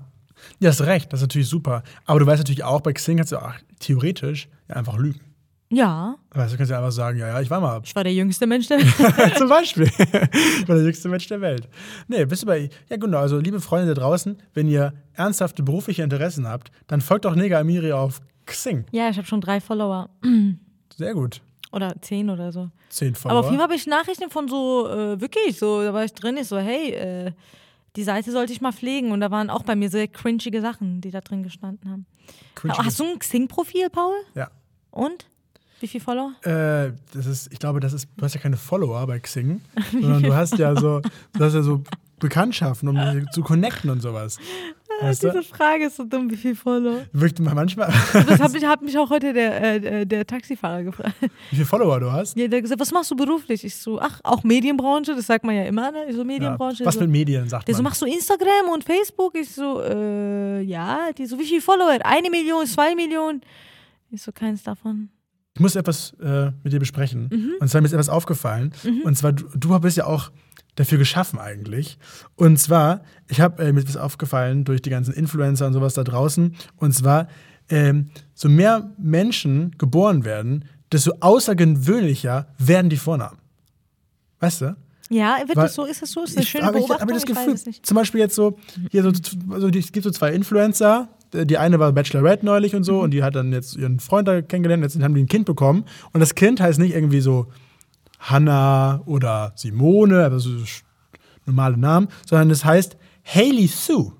[0.59, 1.83] Ja, hast recht, das ist natürlich super.
[2.05, 5.21] Aber du weißt natürlich auch, bei Xing kannst du auch theoretisch einfach lügen.
[5.75, 8.13] Ja, Weißt du, kannst ja einfach sagen, ja, ja, ich war mal ich war der
[8.13, 9.37] jüngste Mensch der Welt.
[9.37, 9.85] Zum Beispiel.
[9.85, 11.67] ich war der jüngste Mensch der Welt.
[12.07, 12.69] Nee, bist du bei.
[12.89, 13.19] Ja, genau.
[13.19, 17.59] Also, liebe Freunde da draußen, wenn ihr ernsthafte berufliche Interessen habt, dann folgt doch Nega
[17.59, 18.85] Amiri auf Xing.
[18.91, 20.09] ja, ich habe schon drei Follower.
[20.95, 21.41] Sehr gut.
[21.71, 22.69] Oder zehn oder so.
[22.89, 23.37] Zehn Follower.
[23.37, 26.13] Aber auf jeden Fall habe ich Nachrichten von so, äh, wirklich, so, da war ich
[26.13, 27.31] drin, ich so, hey, äh,
[27.95, 29.11] die Seite sollte ich mal pflegen.
[29.11, 32.05] Und da waren auch bei mir sehr cringige Sachen, die da drin gestanden haben.
[32.55, 32.75] Cringy.
[32.77, 34.13] Hast du ein Xing-Profil, Paul?
[34.35, 34.49] Ja.
[34.91, 35.27] Und?
[35.83, 36.31] Wie viele Follower?
[36.43, 39.59] Äh, das ist, ich glaube, das ist, du hast ja keine Follower bei Xing,
[39.91, 41.01] sondern du hast ja so,
[41.33, 41.83] du hast ja so
[42.19, 44.39] Bekanntschaften, um zu connecten und sowas.
[45.01, 45.43] Weißt Diese du?
[45.43, 47.01] Frage ist so dumm, wie viele Follower?
[47.11, 51.15] Wirkt man manchmal, Das hat mich, hat mich auch heute der, äh, der Taxifahrer gefragt.
[51.19, 51.27] wie
[51.57, 52.37] viele Follower du hast.
[52.37, 53.65] Ja, der hat gesagt, was machst du beruflich?
[53.65, 56.05] Ich so, ach, auch Medienbranche, das sagt man ja immer, ne?
[56.07, 56.23] Ich so, Ja.
[56.25, 56.85] Medienbranche.
[56.85, 57.89] Was so, mit Medien, sagt Der so, man.
[57.89, 59.35] machst du Instagram und Facebook?
[59.35, 61.11] Ich so, äh, ja.
[61.17, 61.97] Die so, wie viele Follower?
[62.05, 63.41] Eine Million, zwei Millionen?
[64.11, 65.09] Ich so, keins davon.
[65.55, 67.29] Ich muss etwas äh, mit dir besprechen.
[67.31, 67.51] Mhm.
[67.59, 68.73] Und zwar mir ist etwas aufgefallen.
[69.03, 70.31] Und zwar, du, du bist ja auch
[70.75, 71.99] dafür geschaffen eigentlich.
[72.35, 76.03] Und zwar, ich habe äh, mir etwas aufgefallen durch die ganzen Influencer und sowas da
[76.03, 76.55] draußen.
[76.77, 77.27] Und zwar,
[77.69, 83.37] ähm, so mehr Menschen geboren werden, desto außergewöhnlicher werden die Vornamen.
[84.39, 84.75] Weißt du?
[85.09, 85.85] Ja, wird Weil- das so?
[85.85, 86.23] Ist das so?
[86.23, 87.09] Ist das eine Ich schöne habe ich, Beobachtung?
[87.15, 88.57] ich das Ich weiß Gefühl, zum Beispiel jetzt so,
[88.89, 89.11] hier so,
[89.51, 92.99] also es gibt so zwei Influencer, die eine war Bachelorette neulich und so Mhm.
[93.01, 95.85] und die hat dann jetzt ihren Freund da kennengelernt, jetzt haben die ein Kind bekommen
[96.13, 97.47] und das Kind heißt nicht irgendwie so
[98.19, 100.49] Hannah oder Simone, also
[101.45, 104.13] normale Namen, sondern es heißt Hailey Sue.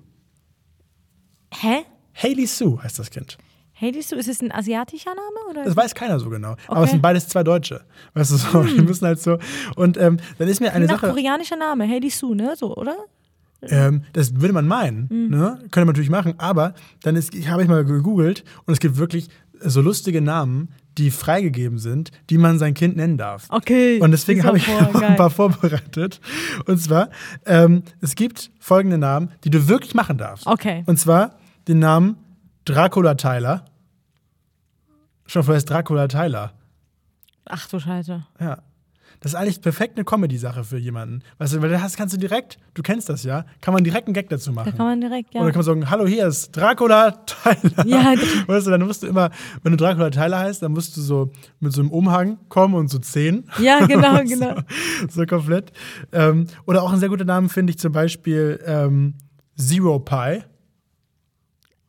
[1.52, 1.84] Hä?
[2.14, 3.38] Hailey Sue heißt das Kind.
[3.80, 5.50] Siehst du, ist es ein asiatischer Name?
[5.50, 5.64] Oder?
[5.64, 6.52] Das weiß keiner so genau.
[6.68, 6.84] Aber Okay.
[6.84, 7.82] es sind beides zwei Deutsche.
[8.14, 9.36] Weißt du so, die müssen halt so.
[9.76, 11.08] Und ähm, dann ist mir eine Nach Sache.
[11.10, 12.54] koreanischer Name, Heidi Su, ne?
[12.56, 12.96] So, oder?
[13.68, 15.28] Ähm, das würde man meinen, Mhm.
[15.30, 15.58] ne?
[15.70, 19.28] könnte man natürlich machen, aber dann habe ich mal gegoogelt und es gibt wirklich
[19.60, 23.46] so lustige Namen, die freigegeben sind, die man sein Kind nennen darf.
[23.48, 23.98] Okay.
[24.00, 26.20] Und deswegen habe ich vor, ein paar vorbereitet.
[26.66, 27.08] Und zwar,
[27.46, 30.46] ähm, es gibt folgende Namen, die du wirklich machen darfst.
[30.46, 30.82] Okay.
[30.86, 31.36] Und zwar
[31.66, 32.16] den Namen
[32.64, 33.64] Dracula Tyler.
[35.26, 36.52] Schon vorher ist Dracula Tyler.
[37.46, 38.24] Ach du Scheiße.
[38.40, 38.58] Ja.
[39.20, 41.22] Das ist eigentlich perfekt eine Comedy-Sache für jemanden.
[41.38, 44.14] Weißt du, weil das kannst du direkt, du kennst das ja, kann man direkt einen
[44.14, 44.70] Gag dazu machen.
[44.70, 45.40] Da kann man direkt, ja.
[45.40, 47.86] Oder kann man sagen, hallo, hier ist Dracula Tyler.
[47.86, 48.14] Ja,
[48.46, 49.30] weißt du, dann musst du immer,
[49.62, 52.88] wenn du Dracula Tyler heißt, dann musst du so mit so einem Umhang kommen und
[52.88, 53.44] so zehn.
[53.58, 54.56] ja, genau, genau.
[55.08, 55.72] so, so komplett.
[56.12, 59.14] Ähm, oder auch ein sehr guter Name finde ich zum Beispiel ähm,
[59.56, 60.42] Zero Pie.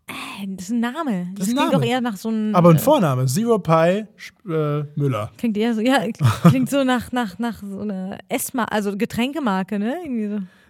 [0.08, 1.30] Das ist ein Name.
[1.36, 1.72] Das, ein klingt Name.
[1.72, 2.54] doch eher nach so einem.
[2.54, 4.06] Aber ein äh, Vorname, Zero Pie
[4.48, 5.32] äh, Müller.
[5.38, 6.04] Klingt eher so, ja,
[6.44, 9.96] klingt so nach, nach, nach so einer Essma, also Getränkemarke, ne?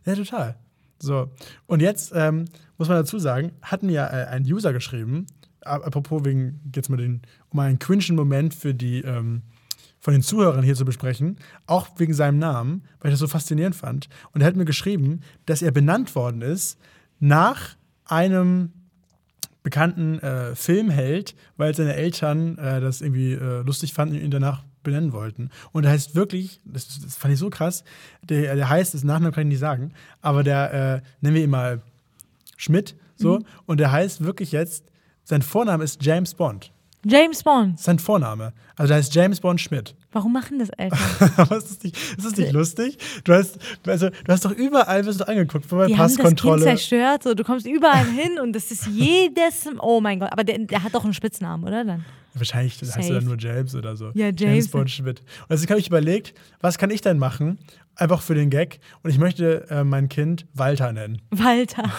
[0.06, 0.10] So.
[0.12, 0.56] Ja, total.
[1.00, 1.30] So,
[1.68, 2.46] und jetzt ähm,
[2.78, 5.26] muss man dazu sagen, hatten ja äh, ein User geschrieben,
[5.62, 9.42] ap- apropos wegen, jetzt mal den, um einen cringen Moment für die, ähm,
[10.00, 13.76] von den Zuhörern hier zu besprechen, auch wegen seinem Namen, weil ich das so faszinierend
[13.76, 14.08] fand.
[14.32, 16.80] Und er hat mir geschrieben, dass er benannt worden ist
[17.20, 17.76] nach
[18.06, 18.72] einem
[19.66, 24.63] bekannten äh, Filmheld, weil seine Eltern äh, das irgendwie äh, lustig fanden und ihn danach
[24.84, 25.49] benennen wollten.
[25.72, 27.84] Und er heißt wirklich, das, das fand ich so krass,
[28.22, 29.91] der, der heißt, das Nachnamen kann ich nicht sagen,
[30.22, 31.82] aber der, äh, nennen wir ihn mal
[32.57, 34.86] Schmidt, so, und der heißt wirklich jetzt,
[35.24, 36.72] sein Vorname ist James Bond.
[37.03, 37.80] James Bond.
[37.80, 38.53] Sein Vorname.
[38.76, 39.95] Also der heißt James Bond Schmidt.
[40.16, 40.97] Warum machen das Eltern?
[41.36, 42.97] Aber ist das nicht, ist das nicht lustig?
[43.26, 46.22] Du hast, also, du hast doch überall wirst du angeguckt, bei Die haben das Kind
[46.22, 46.63] Passkontrolle.
[46.63, 47.24] zerstört.
[47.24, 49.68] So, du kommst überall hin und das ist jedes.
[49.82, 50.32] Oh mein Gott.
[50.32, 52.05] Aber der, der hat doch einen Spitznamen, oder dann?
[52.36, 53.08] Wahrscheinlich heißt Safe.
[53.08, 54.12] er dann nur James oder so.
[54.14, 54.68] Ja, James.
[54.70, 55.20] Bond Schmidt.
[55.20, 57.58] Und deswegen habe ich überlegt, was kann ich denn machen?
[57.96, 58.80] Einfach für den Gag.
[59.04, 61.22] Und ich möchte äh, mein Kind Walter nennen.
[61.32, 61.90] Walter.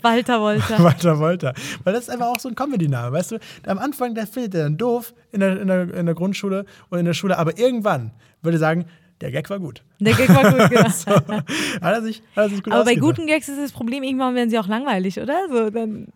[0.00, 0.78] Walter Wolter.
[0.82, 1.54] Walter Wolter.
[1.84, 3.12] Weil das ist einfach auch so ein Comedy-Name.
[3.12, 6.14] Weißt du, am Anfang, der findet er dann doof in der, in, der, in der
[6.14, 7.36] Grundschule und in der Schule.
[7.38, 8.86] Aber irgendwann würde er sagen,
[9.20, 9.84] der Gag war gut.
[10.00, 10.84] Der Gag war gut, genau.
[10.84, 14.34] Hat er sich, hat er sich gut Aber bei guten Gags ist das Problem, irgendwann
[14.34, 15.38] werden sie auch langweilig, oder?
[15.48, 16.08] So, dann,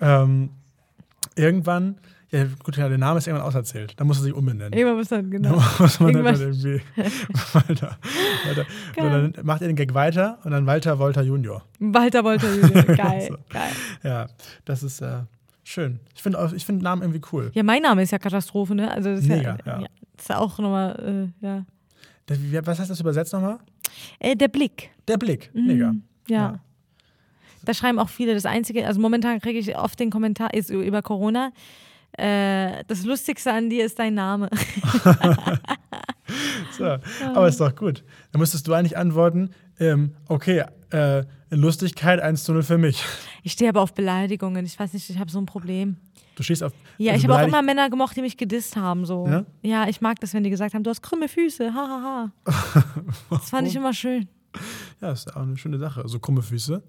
[0.00, 0.48] Ähm,
[1.36, 1.98] irgendwann,
[2.32, 3.94] ja gut, ja, der Name ist irgendwann auserzählt.
[3.98, 4.72] Da muss er sich umbenennen.
[4.72, 5.62] irgendwann muss dann, Da genau.
[5.78, 6.80] muss man dann Irgendwann- irgendwie
[7.52, 7.98] Walter.
[8.44, 8.66] Walter.
[8.96, 11.62] So, dann macht er den Gag weiter und dann Walter Wolter Junior.
[11.78, 12.82] Walter Wolter Junior.
[12.96, 13.36] Geil, So.
[13.50, 13.70] geil.
[14.02, 14.26] Ja,
[14.64, 15.20] das ist äh,
[15.62, 16.00] schön.
[16.14, 17.50] Ich finde ich find Namen irgendwie cool.
[17.54, 18.90] Ja, mein Name ist ja Katastrophe, ne?
[18.90, 19.86] Also das ist Mega, ja, ja.
[20.18, 21.64] ist ja auch nochmal, äh, ja.
[22.64, 23.58] Was heißt das übersetzt nochmal?
[24.18, 24.90] Äh, der Blick.
[25.06, 25.94] Der Blick, mega.
[26.28, 26.36] Ja.
[26.36, 26.60] Ja.
[27.64, 31.02] Da schreiben auch viele das Einzige, also momentan kriege ich oft den Kommentar ist über
[31.02, 31.52] Corona.
[32.18, 34.50] Äh, das Lustigste an dir ist dein Name.
[36.78, 36.84] So.
[37.34, 38.04] Aber ist doch gut.
[38.30, 43.04] Dann müsstest du eigentlich antworten, ähm, okay, äh, in Lustigkeit 1 zu 0 für mich.
[43.42, 44.64] Ich stehe aber auf Beleidigungen.
[44.64, 45.96] Ich weiß nicht, ich habe so ein Problem.
[46.36, 46.72] Du stehst auf.
[46.96, 49.04] Ja, also ich habe auch immer Männer gemocht, die mich gedisst haben.
[49.04, 49.26] So.
[49.26, 49.44] Ja?
[49.62, 49.88] Ja?
[49.88, 51.74] ich mag das, wenn die gesagt haben, du hast krümme Füße.
[51.74, 52.54] Ha, ha, ha.
[53.30, 54.28] Das fand ich immer schön.
[55.00, 56.02] Ja, ist auch eine schöne Sache.
[56.06, 56.82] So krumme Füße.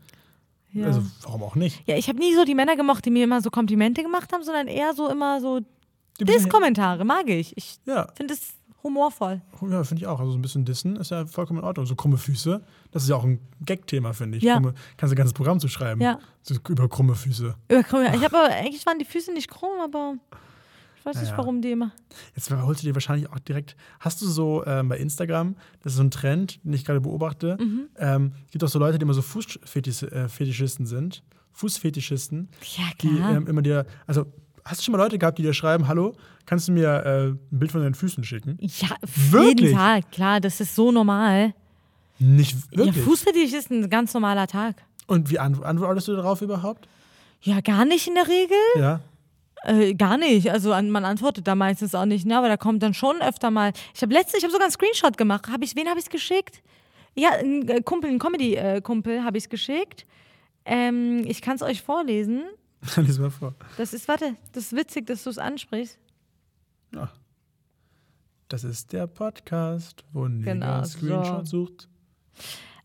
[0.73, 1.87] Ja, Also, warum auch nicht?
[1.87, 4.43] ja ich habe nie so die Männer gemocht, die mir immer so Komplimente gemacht haben,
[4.43, 5.59] sondern eher so immer so
[6.19, 7.05] Diss-Kommentare.
[7.05, 7.55] Mag ich.
[7.57, 8.53] Ich Ja, finde es
[8.83, 9.41] humorvoll.
[9.69, 10.19] ja finde ich auch.
[10.19, 11.85] Also, so ein bisschen Dissen ist ja vollkommen in Ordnung.
[11.85, 12.61] So krumme Füße,
[12.91, 14.43] das ist ja auch ein Gag-Thema, finde ich.
[14.43, 14.55] Ja.
[14.55, 16.01] Krumme, kannst du ein ganzes Programm zu schreiben.
[16.01, 16.19] Ja.
[16.41, 17.55] So über krumme Füße.
[17.69, 20.15] Über krumme- Ich habe aber, eigentlich waren die Füße nicht krumm, aber
[21.03, 21.37] ich weiß nicht, Naja.
[21.37, 21.91] warum die immer.
[22.33, 23.75] Jetzt holst du dir wahrscheinlich auch direkt.
[23.99, 27.57] Hast du so ähm, bei Instagram, das ist so ein Trend, den ich gerade beobachte,
[27.59, 27.87] Mhm.
[27.97, 31.23] ähm, gibt auch so Leute, die immer so Fußfetischisten äh, sind.
[31.51, 32.47] Fußfetischisten.
[32.77, 33.35] Ja, die klar.
[33.35, 34.25] ähm, immer dir, also
[34.63, 37.39] hast du schon mal Leute gehabt, die dir schreiben, hallo, kannst du mir äh, ein
[37.51, 38.57] Bild von deinen Füßen schicken?
[38.61, 38.89] ja,
[39.29, 39.59] Wirklich?
[39.71, 41.53] jeden Tag, klar, das ist so normal.
[42.19, 42.95] Nicht wirklich.
[42.95, 44.83] Ja, Fußfetisch ist ein ganz normaler Tag.
[45.07, 46.87] Und wie ant antwortest du darauf überhaupt?
[47.41, 48.57] Ja, gar nicht in der Regel.
[48.77, 49.01] Ja.
[49.63, 50.51] Äh, gar nicht.
[50.51, 52.37] Also an, man antwortet da meistens auch nicht, ne?
[52.37, 53.71] aber da kommt dann schon öfter mal.
[53.95, 55.47] Ich habe letztens, ich habe sogar einen Screenshot gemacht.
[55.49, 56.61] Hab ich, wen habe ich es geschickt?
[57.15, 60.05] Ja, ein äh, Kumpel, ein Comedy-Kumpel habe ich es geschickt.
[60.65, 62.43] Ähm, ich kann es euch vorlesen.
[62.97, 63.55] Lies mal vor.
[63.77, 65.97] Das ist, warte, das ist witzig, dass du es ansprichst.
[68.49, 71.65] Das ist der Podcast, wo Nigger Genau, Screenshot so.
[71.65, 71.89] sucht.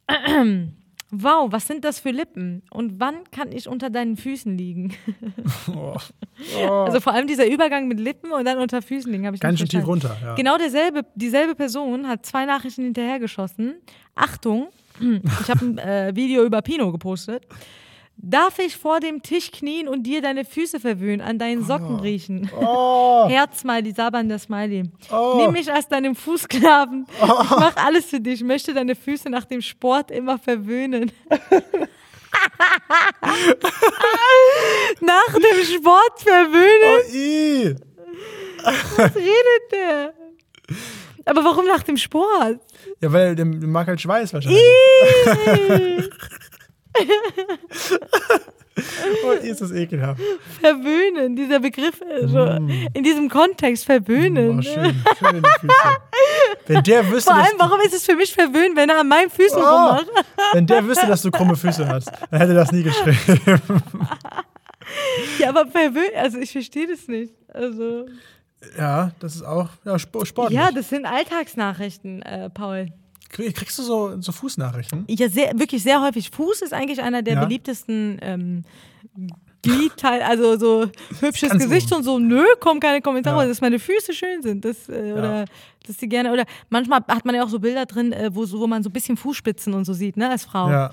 [1.11, 2.62] Wow, was sind das für Lippen?
[2.70, 4.94] Und wann kann ich unter deinen Füßen liegen?
[6.56, 6.64] Oh.
[6.64, 9.59] Also vor allem dieser Übergang mit Lippen und dann unter Füßen liegen, habe ich Ganz
[9.59, 10.16] schön tief runter.
[10.22, 10.34] Ja.
[10.36, 13.74] Genau derselbe, dieselbe Person hat zwei Nachrichten hinterhergeschossen.
[14.14, 14.68] Achtung,
[15.00, 17.44] ich habe ein äh, Video über Pino gepostet.
[18.21, 22.51] Darf ich vor dem Tisch knien und dir deine Füße verwöhnen, an deinen Socken riechen?
[22.61, 24.91] Oh, Herz-Smiley, sabernder Smiley.
[25.12, 25.35] Oh.
[25.37, 27.07] Nimm mich als deinem Fußsklaven.
[27.19, 28.41] Ich mach alles für dich.
[28.41, 31.12] Ich möchte deine Füße nach dem Sport immer verwöhnen.
[35.01, 37.77] nach dem Sport verwöhnen?
[37.77, 38.75] oh.
[38.97, 40.12] Was redet der?
[41.25, 42.61] Aber warum nach dem Sport?
[43.01, 44.61] Ja, weil der mag halt Schweiß wahrscheinlich.
[49.26, 50.20] Oh, ist das ekelhaft.
[50.61, 52.47] verwöhnen, dieser Begriff, also
[52.95, 54.61] in diesem Kontext verwöhnen.
[54.61, 55.74] Oh, schön, schöne Füße.
[56.68, 59.30] Wenn der wüsste, Vor allem, warum ist es für mich verwöhnen, wenn er an meinen
[59.30, 59.64] Füßen Oh.
[59.64, 60.07] rummacht?
[60.53, 63.18] wenn der wüsste, dass du krumme Füße hast, dann hätte er das nie geschrieben.
[65.39, 67.34] Ja, aber verwöhnen, also ich verstehe das nicht.
[67.53, 68.07] Also,
[68.78, 70.59] Ja, das ist auch ja, Sp- sportlich.
[70.59, 72.89] ja, das sind Alltagsnachrichten, äh, Paul.
[73.29, 75.05] Krieg- Kriegst du so, so Fußnachrichten?
[75.09, 76.31] Ja, sehr, wirklich sehr häufig.
[76.31, 77.45] Fuß ist eigentlich einer der Ja.
[77.45, 78.64] beliebtesten ähm,
[79.62, 81.97] Gliedteil, also so hübsches Ganz Gesicht oben.
[81.97, 83.49] und so, nö, kommen keine Kommentare, Ja.
[83.49, 84.64] dass meine Füße schön sind.
[84.64, 85.45] Das, äh, Oder
[85.87, 88.61] dass die gerne, oder manchmal hat man ja auch so Bilder drin, äh, wo, so,
[88.61, 90.70] wo man so ein bisschen Fußspitzen und so sieht, ne, als Frau.
[90.70, 90.91] Ja.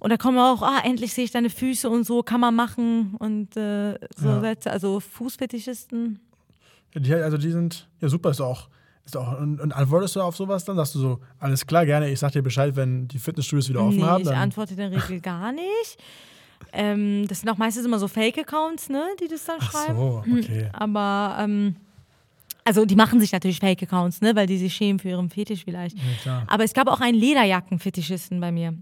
[0.00, 3.14] Und da kommen auch, ah, endlich sehe ich deine Füße und so, kann man machen.
[3.18, 4.40] Und äh, so Ja.
[4.40, 6.20] Sätze, also Fußfetischisten.
[6.94, 8.68] Die, also die sind, ja super, ist auch.
[9.08, 10.76] Ist auch und, und antwortest du auf sowas dann?
[10.76, 13.96] Sagst du so, alles klar, gerne, ich sag dir Bescheid, wenn die Fitnessstudios wieder offen
[13.96, 14.20] nee, haben.
[14.20, 15.96] ich Dann, antworte in der Regel gar nicht.
[16.74, 19.96] Ähm, das sind auch meistens immer so Fake-Accounts, ne, die das dann Ach schreiben.
[19.96, 20.68] so, okay.
[20.74, 21.76] Aber, ähm,
[22.66, 25.96] also die machen sich natürlich Fake-Accounts, ne, weil die sich schämen für ihren Fetisch vielleicht.
[26.26, 26.42] Ja.
[26.46, 28.74] Aber es gab auch einen Lederjacken-Fetischisten bei mir.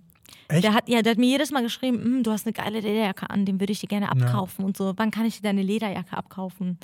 [0.48, 0.64] Echt?
[0.64, 3.30] Der hat, ja, der hat mir jedes Mal geschrieben, "Hm, du hast eine geile Lederjacke
[3.30, 4.92] an, den würde ich dir gerne abkaufen und so.
[4.96, 6.78] Wann kann ich dir deine Lederjacke abkaufen?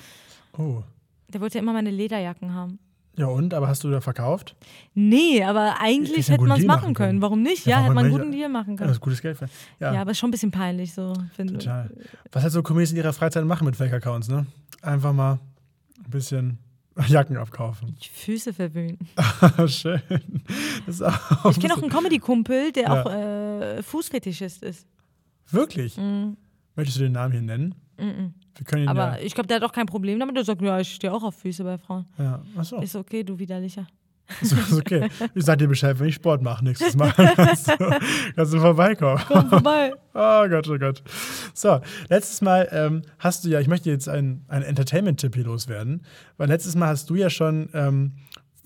[0.57, 0.85] Oh.
[1.27, 2.79] Der wollte immer meine Lederjacken haben.
[3.17, 3.53] Ja, und?
[3.53, 4.57] Aber hast du da verkauft?
[4.95, 6.95] Nee, aber eigentlich Hätte man es machen können.
[6.95, 7.23] können.
[7.23, 7.67] Warum nicht?
[7.67, 8.89] Ja, Ja, hätte man einen guten Deal machen Ja, können.
[8.89, 9.37] das ist gutes Geld.
[9.37, 9.47] Für.
[9.81, 11.59] Ja, Ja, aber ist schon ein bisschen peinlich so, finde ich.
[11.61, 11.91] total.
[12.33, 14.47] Was halt so Comedians in ihrer Freizeit machen mit Fake-Accounts, ne?
[14.81, 15.39] Einfach mal
[16.05, 16.59] ein bisschen
[17.09, 17.95] Jacken abkaufen.
[18.03, 18.99] Die Füße verwöhnen.
[19.67, 20.01] Schön.
[20.87, 23.03] Das ist auch Ich kenne auch einen Comedy-Kumpel, der Ja.
[23.03, 24.87] auch äh, Fußfetischist ist.
[25.51, 25.99] Wirklich?
[25.99, 26.37] Mhm.
[26.77, 27.75] Möchtest du den Namen hier nennen?
[27.99, 28.35] Können
[28.87, 30.37] Aber ich glaube, der hat auch kein Problem damit.
[30.37, 32.07] Der sagt, ja, ich stehe auch auf Füße bei Frauen.
[32.19, 32.25] ja.
[32.25, 32.43] ja.
[32.57, 33.87] Achso, Ist okay, du widerlicher.
[34.41, 35.09] ist, ist okay.
[35.35, 37.13] Ich sag dir Bescheid, wenn ich Sport mache nächstes Mal.
[37.37, 37.99] kannst, du,
[38.37, 39.23] kannst du vorbeikommen.
[39.29, 39.93] Komm vorbei.
[40.15, 41.03] Oh Gott, oh Gott.
[41.55, 41.81] So,
[42.11, 46.03] letztes Mal ähm, hast du ja, ich möchte jetzt einen, einen Entertainment-Tipp hier loswerden,
[46.37, 48.13] weil letztes Mal hast du ja schon ähm,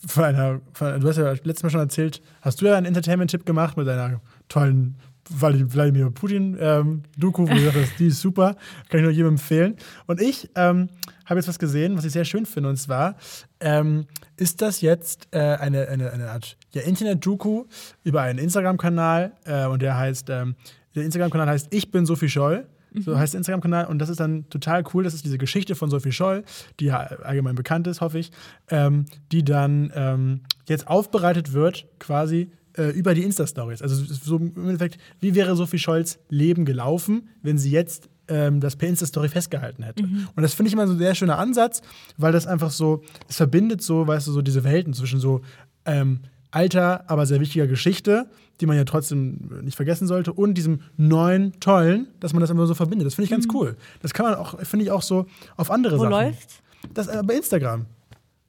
[0.04, 3.46] von einer, von, du hast ja letztes Mal schon erzählt, hast du ja einen Entertainment-Tipp
[3.46, 4.96] gemacht mit deiner tollen
[5.28, 8.56] Wladimir Putin-Doku, wo du gesagt hast, die ist super,
[8.88, 9.76] kann ich nur jedem empfehlen.
[10.06, 10.88] Und ich ähm,
[11.24, 13.16] habe jetzt was gesehen, was ich sehr schön finde, und zwar
[13.60, 14.06] ähm,
[14.36, 17.64] ist das jetzt äh, eine, eine, eine Art ja, Internet-Doku
[18.04, 20.54] über einen Instagram-Kanal äh, und der heißt, ähm,
[20.94, 22.66] der Instagram-Kanal heißt Ich bin Sophie Scholl.
[22.98, 25.04] So heißt der Instagram-Kanal und das ist dann total cool.
[25.04, 26.44] Das ist diese Geschichte von Sophie Scholl,
[26.80, 28.30] die ja allgemein bekannt ist, hoffe ich,
[28.70, 33.82] ähm, die dann ähm, jetzt aufbereitet wird, quasi äh, über die Insta-Stories.
[33.82, 38.76] Also so im Endeffekt, wie wäre Sophie Scholls Leben gelaufen, wenn sie jetzt ähm, das
[38.76, 40.02] per Insta-Story festgehalten hätte.
[40.04, 41.82] Und das finde ich immer so ein sehr schöner Ansatz,
[42.16, 45.42] weil das einfach so, es verbindet so, weißt du, so diese Welten zwischen so
[45.84, 46.20] ähm,
[46.50, 48.28] alter, aber sehr wichtiger Geschichte,
[48.60, 52.66] die man ja trotzdem nicht vergessen sollte, und diesem neuen, tollen, dass man das immer
[52.66, 53.06] so verbindet.
[53.06, 53.76] Das finde ich ganz cool.
[54.02, 56.10] Das kann man auch, finde ich auch so auf andere Wo Sachen.
[56.10, 56.62] läuft's?
[56.94, 57.86] Das äh, bei Instagram.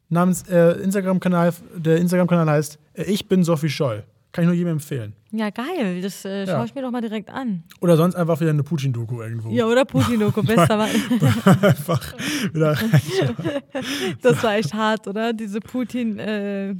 [0.09, 4.03] Namens äh, Instagram-Kanal, der Instagram-Kanal heißt äh, Ich bin Sophie Scholl.
[4.32, 5.13] Kann ich nur jedem empfehlen.
[5.32, 6.01] Ja, geil.
[6.01, 6.47] Das äh, Ja.
[6.57, 7.63] schaue ich mir doch mal direkt an.
[7.82, 9.49] Oder sonst einfach wieder eine Putin-Doku irgendwo.
[9.49, 10.89] Ja, oder Putin-Doku, bester Mann.
[11.61, 12.13] einfach
[12.53, 13.01] wieder rein.
[14.21, 15.34] Das war echt hart, oder?
[15.34, 16.75] Diese Putin, äh,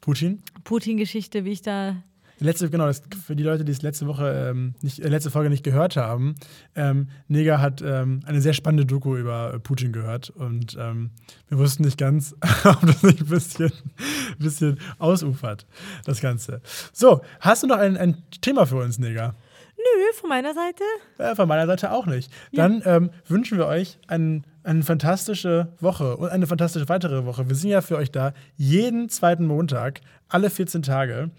[0.00, 0.42] Putin?
[0.64, 1.96] Putin-Geschichte, wie ich da.
[2.38, 5.48] Letzte, genau, das, für die Leute, die es letzte Woche, ähm, nicht, äh, letzte Folge
[5.48, 6.34] nicht gehört haben,
[6.74, 11.10] ähm, Neger hat ähm, eine sehr spannende Doku über äh, Putin gehört und ähm,
[11.48, 12.34] wir wussten nicht ganz,
[12.64, 13.72] ob das nicht ein bisschen,
[14.38, 15.66] bisschen ausufert,
[16.04, 16.60] das Ganze.
[16.92, 19.34] So, hast du noch ein, ein Thema für uns, Neger?
[19.76, 20.82] Nö, von meiner Seite.
[21.18, 22.32] Äh, von meiner Seite auch nicht.
[22.52, 27.48] Dann ähm, wünschen wir euch einen, eine fantastische Woche und eine fantastische weitere Woche.
[27.48, 31.30] Wir sind ja für euch da jeden zweiten Montag, alle 14 Tage.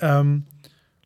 [0.00, 0.44] Ähm,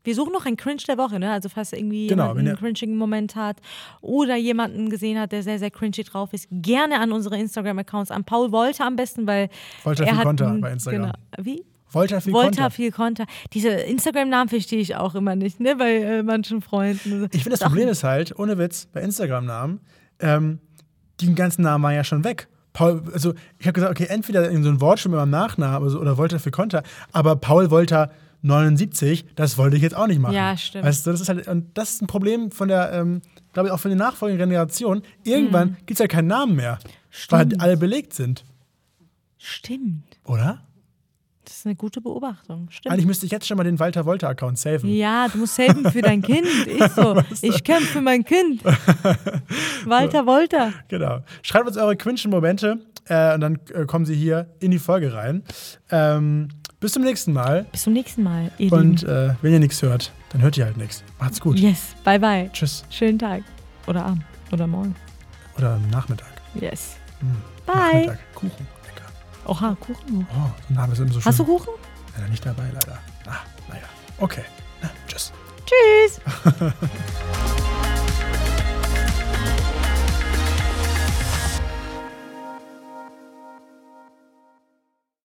[0.05, 1.31] Wir suchen noch einen Cringe der Woche, ne?
[1.31, 3.59] Also falls irgendwie Genau, einen cringigen Moment hat
[4.01, 8.25] oder jemanden gesehen hat, der sehr, sehr cringy drauf ist, gerne an unsere Instagram-Accounts, an
[8.25, 9.49] Paul Wolter am besten, weil
[9.85, 11.03] Volta er viel hat Konter bei Instagram.
[11.03, 11.13] Genau.
[11.39, 11.65] Wie?
[11.91, 12.71] Volta viel Volta Konter.
[12.71, 13.25] viel Konter.
[13.53, 15.77] Diese Instagram-Namen verstehe ich auch immer nicht, ne?
[15.77, 17.29] Bei äh, manchen Freunden.
[17.33, 19.81] Ich finde, das auch- Problem ist halt, ohne Witz, bei Instagram-Namen,
[20.21, 20.59] ähm,
[21.21, 22.49] die ganzen Namen waren ja schon weg.
[22.75, 25.99] Paul, also ich habe gesagt, okay, entweder in so ein Wortspiel mit meinem Nachnamen also,
[25.99, 26.83] oder Volta für Konter,
[27.13, 28.11] aber Paul Volta
[28.43, 30.35] 79, das wollte ich jetzt auch nicht machen.
[30.35, 30.85] Ja, stimmt.
[30.85, 33.21] Weißt du, das ist halt, und das ist ein Problem von der, ähm,
[33.53, 35.03] glaube ich, auch von den nachfolgenden Generationen.
[35.25, 36.79] Irgendwann gibt es halt keinen Namen mehr,
[37.31, 37.49] weil Mhm.
[37.51, 37.63] Stimmt.
[37.63, 38.45] alle belegt sind,
[39.39, 40.19] Stimmt.
[40.25, 40.63] oder?
[41.45, 42.69] Das ist eine gute Beobachtung.
[42.71, 42.93] Stimmt.
[42.93, 44.91] Eigentlich müsste ich jetzt schon mal den Walter Volta-Account saven.
[44.95, 46.47] Ja, du musst helfen für dein Kind.
[46.67, 47.21] Ich so.
[47.41, 48.63] Ich kämpfe für mein Kind.
[49.87, 50.73] Walter Wolter.
[50.89, 51.21] Genau.
[51.43, 55.15] Schreibt uns eure quinschen Momente äh, und dann äh, kommen sie hier in die Folge
[55.15, 55.43] rein.
[55.91, 56.49] Ähm,
[56.81, 57.65] bis zum nächsten Mal.
[57.73, 60.77] Bis zum nächsten Mal, ihr Und äh, wenn ihr nichts hört, dann hört ihr halt
[60.77, 61.03] nichts.
[61.19, 61.59] Macht's gut.
[61.59, 61.95] Yes.
[62.05, 62.51] Bye, bye.
[62.53, 62.85] Tschüss.
[62.91, 63.43] Schönen Tag.
[63.87, 64.23] Oder Abend.
[64.53, 64.95] Oder morgen.
[65.57, 66.29] Oder Nachmittag.
[66.55, 66.97] Yes.
[67.21, 67.75] Hm, Bye.
[67.77, 68.19] Nachmittag.
[68.35, 68.67] Kuchen.
[68.85, 69.07] Lecker.
[69.47, 70.27] Oha, Kuchen.
[70.31, 71.25] Oh, so ein Name ist immer so schön.
[71.25, 71.73] Hast du Kuchen?
[72.17, 72.99] Leider nicht dabei, leider.
[73.27, 73.83] Ah, naja.
[74.19, 74.45] Okay.
[74.83, 75.33] Na, tschüss.
[75.67, 76.21] Tschüss.